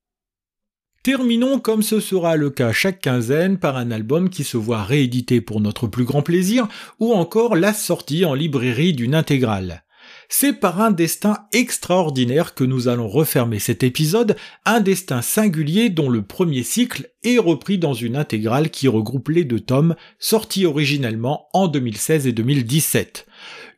Terminons 1.05 1.59
comme 1.59 1.83
ce 1.83 2.01
sera 2.01 2.35
le 2.35 2.49
cas 2.49 2.73
chaque 2.73 3.03
quinzaine 3.03 3.59
par 3.59 3.77
un 3.77 3.91
album 3.91 4.31
qui 4.31 4.43
se 4.43 4.57
voit 4.57 4.83
réédité 4.83 5.43
pour 5.43 5.61
notre 5.61 5.87
plus 5.87 6.05
grand 6.05 6.23
plaisir 6.23 6.67
ou 6.99 7.13
encore 7.13 7.57
la 7.57 7.75
sortie 7.75 8.25
en 8.25 8.33
librairie 8.33 8.95
d'une 8.95 9.15
intégrale. 9.15 9.85
C'est 10.31 10.55
par 10.55 10.81
un 10.81 10.93
destin 10.93 11.37
extraordinaire 11.53 12.55
que 12.55 12.65
nous 12.65 12.89
allons 12.89 13.07
refermer 13.07 13.59
cet 13.59 13.83
épisode, 13.83 14.35
un 14.65 14.81
destin 14.81 15.21
singulier 15.21 15.91
dont 15.91 16.09
le 16.09 16.23
premier 16.23 16.63
cycle 16.63 17.11
est 17.23 17.37
repris 17.37 17.77
dans 17.77 17.93
une 17.93 18.17
intégrale 18.17 18.71
qui 18.71 18.89
regroupe 18.89 19.29
les 19.29 19.45
deux 19.45 19.61
tomes 19.61 19.97
sortis 20.19 20.65
originellement 20.65 21.49
en 21.53 21.69
2016 21.69 22.27
et 22.27 22.33
2017. 22.33 23.27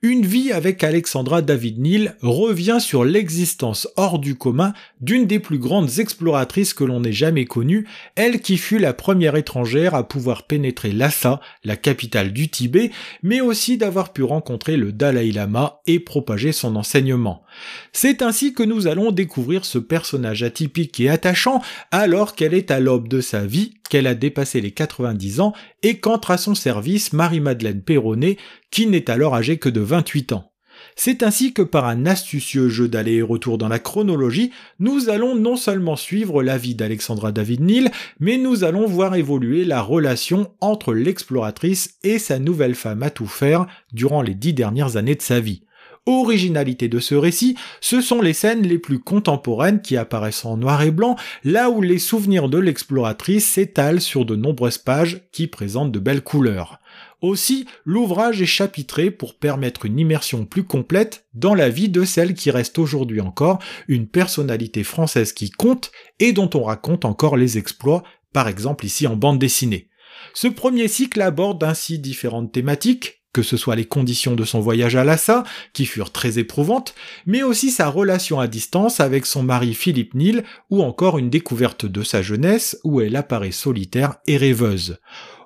Une 0.03 0.27
vie 0.27 0.53
avec 0.53 0.85
Alexandra 0.85 1.41
David 1.41 1.79
Neal 1.79 2.17
revient 2.21 2.79
sur 2.81 3.05
l'existence 3.05 3.89
hors 3.97 4.19
du 4.19 4.35
commun 4.35 4.75
d'une 5.01 5.27
des 5.27 5.39
plus 5.39 5.59
grandes 5.59 5.99
exploratrices 5.99 6.75
que 6.75 6.85
l'on 6.85 7.03
ait 7.03 7.13
jamais 7.13 7.47
connues, 7.47 7.87
elle 8.15 8.41
qui 8.41 8.59
fut 8.59 8.79
la 8.79 8.93
première 8.93 9.37
étrangère 9.37 9.95
à 9.95 10.07
pouvoir 10.07 10.47
pénétrer 10.47 10.93
Lhasa, 10.93 11.41
la 11.65 11.77
capitale 11.77 12.33
du 12.35 12.49
Tibet, 12.49 12.91
mais 13.23 13.41
aussi 13.41 13.79
d'avoir 13.79 14.13
pu 14.13 14.23
rencontrer 14.23 14.77
le 14.77 14.93
Dalai 14.93 15.33
Lama 15.33 15.81
et 15.87 15.99
propager 15.99 16.53
son 16.53 16.77
enseignement. 16.77 17.43
C'est 17.93 18.23
ainsi 18.23 18.53
que 18.53 18.63
nous 18.63 18.87
allons 18.87 19.11
découvrir 19.11 19.65
ce 19.65 19.79
personnage 19.79 20.43
atypique 20.43 21.01
et 21.01 21.09
attachant 21.09 21.63
alors 21.91 22.35
qu'elle 22.35 22.55
est 22.55 22.71
à 22.71 22.81
l'aube 22.81 23.09
de 23.09 23.21
sa 23.21 23.47
vie, 23.47 23.75
qu'elle 23.89 24.07
a 24.07 24.15
dépassé 24.15 24.61
les 24.61 24.73
90 24.73 25.41
ans 25.41 25.53
et 25.83 25.99
qu'entre 25.99 26.31
à 26.31 26.39
son 26.39 26.55
service 26.55 27.13
Marie-Madeleine 27.13 27.83
Perronnet, 27.83 28.37
qui 28.71 28.87
n'est 28.87 29.11
alors 29.11 29.35
âgée 29.35 29.59
que 29.59 29.69
de 29.69 29.81
28 29.81 30.33
ans. 30.33 30.53
C'est 30.95 31.23
ainsi 31.23 31.53
que 31.53 31.63
par 31.63 31.87
un 31.87 32.07
astucieux 32.07 32.69
jeu 32.69 32.89
d'aller 32.89 33.15
et 33.15 33.23
retour 33.23 33.59
dans 33.59 33.69
la 33.69 33.79
chronologie, 33.79 34.51
nous 34.79 35.09
allons 35.09 35.35
non 35.35 35.57
seulement 35.57 35.97
suivre 35.97 36.43
la 36.43 36.59
vie 36.59 36.75
d'Alexandra 36.75 37.33
David 37.33 37.63
Neal, 37.63 37.91
mais 38.21 38.39
nous 38.39 38.65
allons 38.65 38.87
voir 38.87 39.15
évoluer 39.15 39.65
la 39.65 39.83
relation 39.83 40.53
entre 40.61 40.95
l'exploratrice 40.95 41.99
et 42.03 42.19
sa 42.19 42.39
nouvelle 42.39 42.75
femme 42.75 43.03
à 43.03 43.11
tout 43.11 43.27
faire 43.27 43.67
durant 43.93 44.23
les 44.23 44.35
dix 44.35 44.53
dernières 44.53 44.97
années 44.97 45.15
de 45.15 45.23
sa 45.23 45.41
vie 45.41 45.63
originalité 46.07 46.89
de 46.89 47.01
ce 47.01 47.15
récit, 47.15 47.57
ce 47.81 48.01
sont 48.01 48.23
les 48.23 48.33
scènes 48.33 48.63
les 48.63 48.79
plus 48.79 49.01
contemporaines 49.01 49.83
qui 49.83 49.97
apparaissent 49.97 50.45
en 50.45 50.57
noir 50.57 50.83
et 50.83 50.91
blanc, 50.91 51.17
là 51.45 51.69
où 51.69 51.83
les 51.83 51.99
souvenirs 51.99 52.49
de 52.49 52.59
l'exploratrice 52.59 53.47
s'étalent 53.47 54.01
sur 54.01 54.25
de 54.25 54.37
nombreuses 54.37 54.79
pages 54.79 55.29
qui 55.33 55.49
présentent 55.49 55.93
de 55.93 55.99
belles 55.99 56.23
couleurs. 56.23 56.79
Aussi, 57.23 57.67
l'ouvrage 57.85 58.43
est 58.43 58.47
chapitré 58.47 59.11
pour 59.11 59.39
permettre 59.39 59.87
une 59.87 59.99
immersion 59.99 60.45
plus 60.45 60.65
complète 60.65 61.27
dans 61.35 61.55
la 61.55 61.71
vie 61.71 61.89
de 61.89 62.05
celle 62.05 62.35
qui 62.35 62.51
reste 62.51 62.79
aujourd'hui 62.79 63.21
encore 63.21 63.59
une 63.89 64.07
personnalité 64.07 64.85
française 64.85 65.33
qui 65.33 65.51
compte 65.51 65.91
et 66.21 66.33
dont 66.33 66.51
on 66.55 66.63
raconte 66.63 67.05
encore 67.05 67.37
les 67.37 67.59
exploits, 67.59 68.05
par 68.33 68.49
exemple 68.49 68.85
ici 68.85 69.07
en 69.07 69.17
bande 69.17 69.39
dessinée. 69.39 69.89
Ce 70.35 70.47
premier 70.47 70.89
cycle 70.89 71.23
aborde 71.23 71.65
ainsi 71.65 71.99
différentes 71.99 72.53
thématiques, 72.53 73.23
que 73.37 73.43
ce 73.43 73.59
soit 73.59 73.77
les 73.77 73.85
conditions 73.85 74.35
de 74.35 74.47
son 74.47 74.61
voyage 74.61 74.97
à 74.97 75.05
Lhasa, 75.05 75.45
qui 75.75 75.85
furent 75.85 76.11
très 76.11 76.39
éprouvantes, 76.39 76.95
mais 77.27 77.43
aussi 77.43 77.71
sa 77.71 77.91
relation 77.91 78.41
à 78.41 78.47
distance 78.47 78.99
avec 78.99 79.27
son 79.27 79.43
mari 79.43 79.75
Philippe 79.75 80.15
Nil, 80.15 80.43
ou 80.71 80.83
encore 80.83 81.19
une 81.19 81.29
découverte 81.29 81.85
de 81.85 82.03
sa 82.03 82.23
jeunesse 82.23 82.79
où 82.83 83.03
elle 83.03 83.15
apparaît 83.15 83.51
solitaire 83.51 84.15
et 84.27 84.39
rêveuse. 84.39 84.97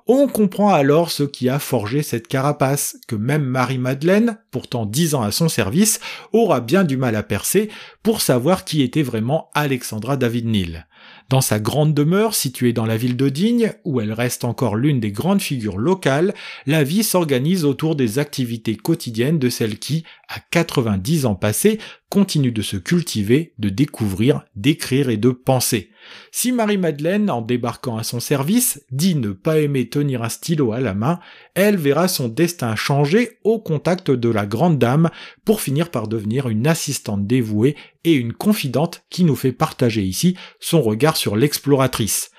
On 0.07 0.29
comprend 0.29 0.73
alors 0.73 1.11
ce 1.11 1.23
qui 1.23 1.49
a 1.49 1.59
forgé 1.59 2.01
cette 2.01 2.29
carapace, 2.29 2.95
que 3.09 3.17
même 3.17 3.43
Marie-Madeleine, 3.43 4.37
pourtant 4.51 4.85
dix 4.85 5.13
ans 5.13 5.21
à 5.21 5.31
son 5.31 5.49
service, 5.49 5.99
aura 6.31 6.61
bien 6.61 6.85
du 6.85 6.95
mal 6.95 7.17
à 7.17 7.23
percer 7.23 7.69
pour 8.03 8.21
savoir 8.21 8.63
qui 8.63 8.83
était 8.83 9.03
vraiment 9.03 9.49
Alexandra 9.53 10.15
David 10.15 10.45
Nil. 10.45 10.87
Dans 11.29 11.41
sa 11.41 11.59
grande 11.59 11.93
demeure 11.93 12.35
située 12.35 12.73
dans 12.73 12.85
la 12.85 12.97
ville 12.97 13.15
de 13.15 13.29
Digne, 13.29 13.73
où 13.85 14.01
elle 14.01 14.11
reste 14.11 14.43
encore 14.43 14.75
l'une 14.75 14.99
des 14.99 15.11
grandes 15.11 15.41
figures 15.41 15.77
locales, 15.77 16.33
la 16.65 16.83
vie 16.83 17.03
s'organise 17.03 17.63
autour 17.63 17.95
des 17.95 18.19
activités 18.19 18.75
quotidiennes 18.75 19.39
de 19.39 19.49
celle 19.49 19.79
qui, 19.79 20.03
à 20.27 20.39
90 20.51 21.25
ans 21.25 21.35
passés, 21.35 21.79
continue 22.09 22.51
de 22.51 22.61
se 22.61 22.75
cultiver, 22.75 23.53
de 23.57 23.69
découvrir, 23.69 24.43
d'écrire 24.57 25.09
et 25.09 25.15
de 25.15 25.29
penser. 25.29 25.89
Si 26.31 26.51
Marie-Madeleine, 26.51 27.29
en 27.29 27.41
débarquant 27.41 27.97
à 27.97 28.03
son 28.03 28.19
service, 28.19 28.83
dit 28.91 29.15
ne 29.15 29.31
pas 29.31 29.59
aimer 29.59 29.87
tenir 29.87 30.21
un 30.21 30.29
stylo 30.29 30.73
à 30.73 30.81
la 30.81 30.93
main, 30.93 31.19
elle 31.55 31.77
verra 31.77 32.09
son 32.09 32.27
destin 32.27 32.75
changer 32.75 33.37
au 33.45 33.59
contact 33.59 34.11
de 34.11 34.29
la 34.29 34.45
grande 34.45 34.77
dame 34.77 35.09
pour 35.45 35.61
finir 35.61 35.89
par 35.89 36.09
devenir 36.09 36.49
une 36.49 36.67
assistante 36.67 37.27
dévouée 37.27 37.77
et 38.03 38.13
une 38.13 38.33
confidente 38.33 39.03
qui 39.09 39.23
nous 39.23 39.35
fait 39.35 39.51
partager 39.53 40.03
ici 40.03 40.35
son 40.59 40.81
regard 40.91 41.17
sur 41.17 41.35
l'exploratrice. 41.35 42.31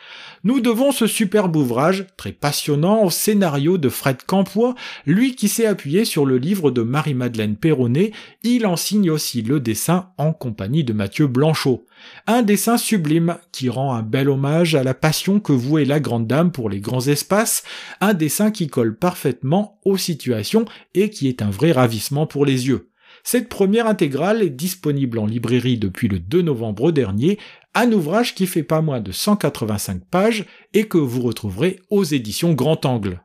Nous 0.44 0.60
devons 0.60 0.90
ce 0.90 1.06
superbe 1.06 1.54
ouvrage, 1.54 2.04
très 2.16 2.32
passionnant, 2.32 3.04
au 3.04 3.10
scénario 3.10 3.78
de 3.78 3.88
Fred 3.88 4.24
Campois, 4.26 4.74
lui 5.06 5.36
qui 5.36 5.48
s'est 5.48 5.66
appuyé 5.66 6.04
sur 6.04 6.26
le 6.26 6.36
livre 6.36 6.72
de 6.72 6.82
Marie-Madeleine 6.82 7.54
Perronnet, 7.54 8.10
il 8.42 8.66
en 8.66 8.76
signe 8.76 9.08
aussi 9.08 9.42
le 9.42 9.60
dessin 9.60 10.10
en 10.18 10.32
compagnie 10.32 10.82
de 10.82 10.92
Mathieu 10.92 11.28
Blanchot. 11.28 11.86
Un 12.26 12.42
dessin 12.42 12.76
sublime 12.76 13.38
qui 13.52 13.68
rend 13.68 13.94
un 13.94 14.02
bel 14.02 14.28
hommage 14.28 14.74
à 14.74 14.82
la 14.82 14.94
passion 14.94 15.38
que 15.38 15.52
vouait 15.52 15.84
la 15.84 16.00
grande 16.00 16.26
dame 16.26 16.50
pour 16.50 16.68
les 16.68 16.80
grands 16.80 17.06
espaces, 17.06 17.62
un 18.00 18.12
dessin 18.12 18.50
qui 18.50 18.66
colle 18.66 18.96
parfaitement 18.96 19.78
aux 19.84 19.96
situations 19.96 20.64
et 20.94 21.08
qui 21.10 21.28
est 21.28 21.40
un 21.40 21.50
vrai 21.50 21.70
ravissement 21.70 22.26
pour 22.26 22.44
les 22.44 22.66
yeux. 22.66 22.91
Cette 23.24 23.48
première 23.48 23.86
intégrale 23.86 24.42
est 24.42 24.50
disponible 24.50 25.18
en 25.18 25.26
librairie 25.26 25.78
depuis 25.78 26.08
le 26.08 26.18
2 26.18 26.42
novembre 26.42 26.90
dernier, 26.90 27.38
un 27.74 27.90
ouvrage 27.92 28.34
qui 28.34 28.46
fait 28.46 28.62
pas 28.62 28.82
moins 28.82 29.00
de 29.00 29.12
185 29.12 30.04
pages 30.04 30.44
et 30.74 30.88
que 30.88 30.98
vous 30.98 31.22
retrouverez 31.22 31.80
aux 31.90 32.04
éditions 32.04 32.52
Grand 32.52 32.84
Angle. 32.84 33.22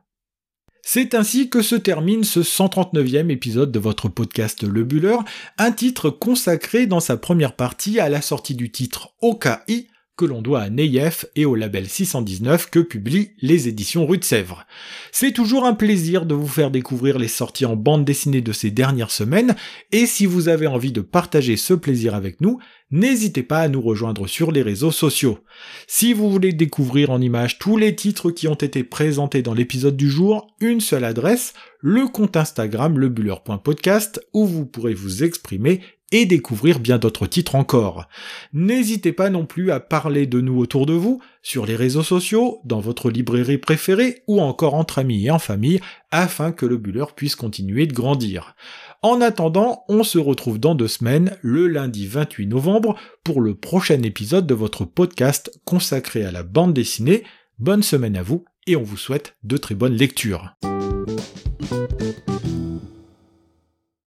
C'est 0.82 1.14
ainsi 1.14 1.50
que 1.50 1.60
se 1.60 1.74
termine 1.74 2.24
ce 2.24 2.40
139e 2.40 3.28
épisode 3.28 3.70
de 3.70 3.78
votre 3.78 4.08
podcast 4.08 4.62
Le 4.62 4.84
Buller, 4.84 5.18
un 5.58 5.70
titre 5.70 6.08
consacré 6.08 6.86
dans 6.86 7.00
sa 7.00 7.18
première 7.18 7.56
partie 7.56 8.00
à 8.00 8.08
la 8.08 8.22
sortie 8.22 8.54
du 8.54 8.70
titre 8.70 9.10
OKI, 9.20 9.88
que 10.18 10.24
l'on 10.24 10.42
doit 10.42 10.60
à 10.60 10.68
Neyef 10.68 11.26
et 11.36 11.44
au 11.44 11.54
label 11.54 11.88
619 11.88 12.68
que 12.70 12.80
publient 12.80 13.30
les 13.40 13.68
éditions 13.68 14.04
Rue 14.04 14.18
de 14.18 14.24
Sèvres. 14.24 14.66
C'est 15.12 15.32
toujours 15.32 15.64
un 15.64 15.74
plaisir 15.74 16.26
de 16.26 16.34
vous 16.34 16.48
faire 16.48 16.72
découvrir 16.72 17.18
les 17.18 17.28
sorties 17.28 17.64
en 17.64 17.76
bande 17.76 18.04
dessinée 18.04 18.40
de 18.40 18.52
ces 18.52 18.72
dernières 18.72 19.12
semaines, 19.12 19.54
et 19.92 20.06
si 20.06 20.26
vous 20.26 20.48
avez 20.48 20.66
envie 20.66 20.92
de 20.92 21.00
partager 21.00 21.56
ce 21.56 21.72
plaisir 21.72 22.16
avec 22.16 22.40
nous, 22.40 22.58
n'hésitez 22.90 23.44
pas 23.44 23.60
à 23.60 23.68
nous 23.68 23.80
rejoindre 23.80 24.26
sur 24.26 24.50
les 24.50 24.62
réseaux 24.62 24.90
sociaux. 24.90 25.38
Si 25.86 26.12
vous 26.12 26.30
voulez 26.30 26.52
découvrir 26.52 27.10
en 27.10 27.20
images 27.20 27.58
tous 27.58 27.76
les 27.76 27.94
titres 27.94 28.32
qui 28.32 28.48
ont 28.48 28.54
été 28.54 28.82
présentés 28.82 29.42
dans 29.42 29.54
l'épisode 29.54 29.96
du 29.96 30.10
jour, 30.10 30.48
une 30.60 30.80
seule 30.80 31.04
adresse, 31.04 31.54
le 31.80 32.08
compte 32.08 32.36
Instagram 32.36 32.98
lebuller.podcast 32.98 34.20
où 34.32 34.46
vous 34.46 34.66
pourrez 34.66 34.94
vous 34.94 35.22
exprimer 35.22 35.80
et 36.12 36.26
découvrir 36.26 36.80
bien 36.80 36.98
d'autres 36.98 37.26
titres 37.26 37.54
encore. 37.54 38.08
N'hésitez 38.52 39.12
pas 39.12 39.30
non 39.30 39.46
plus 39.46 39.70
à 39.70 39.80
parler 39.80 40.26
de 40.26 40.40
nous 40.40 40.58
autour 40.58 40.86
de 40.86 40.92
vous, 40.92 41.20
sur 41.42 41.66
les 41.66 41.76
réseaux 41.76 42.02
sociaux, 42.02 42.60
dans 42.64 42.80
votre 42.80 43.10
librairie 43.10 43.58
préférée 43.58 44.22
ou 44.26 44.40
encore 44.40 44.74
entre 44.74 44.98
amis 44.98 45.26
et 45.26 45.30
en 45.30 45.38
famille, 45.38 45.80
afin 46.10 46.52
que 46.52 46.66
le 46.66 46.76
Buller 46.76 47.06
puisse 47.14 47.36
continuer 47.36 47.86
de 47.86 47.92
grandir. 47.92 48.54
En 49.02 49.20
attendant, 49.20 49.84
on 49.88 50.02
se 50.02 50.18
retrouve 50.18 50.58
dans 50.58 50.74
deux 50.74 50.88
semaines, 50.88 51.36
le 51.42 51.68
lundi 51.68 52.06
28 52.06 52.46
novembre, 52.46 52.96
pour 53.22 53.40
le 53.40 53.54
prochain 53.54 54.02
épisode 54.02 54.46
de 54.46 54.54
votre 54.54 54.84
podcast 54.84 55.52
consacré 55.64 56.24
à 56.24 56.32
la 56.32 56.42
bande 56.42 56.74
dessinée. 56.74 57.22
Bonne 57.58 57.82
semaine 57.82 58.16
à 58.16 58.22
vous 58.22 58.44
et 58.66 58.76
on 58.76 58.82
vous 58.82 58.96
souhaite 58.96 59.36
de 59.44 59.56
très 59.56 59.74
bonnes 59.74 59.94
lectures. 59.94 60.54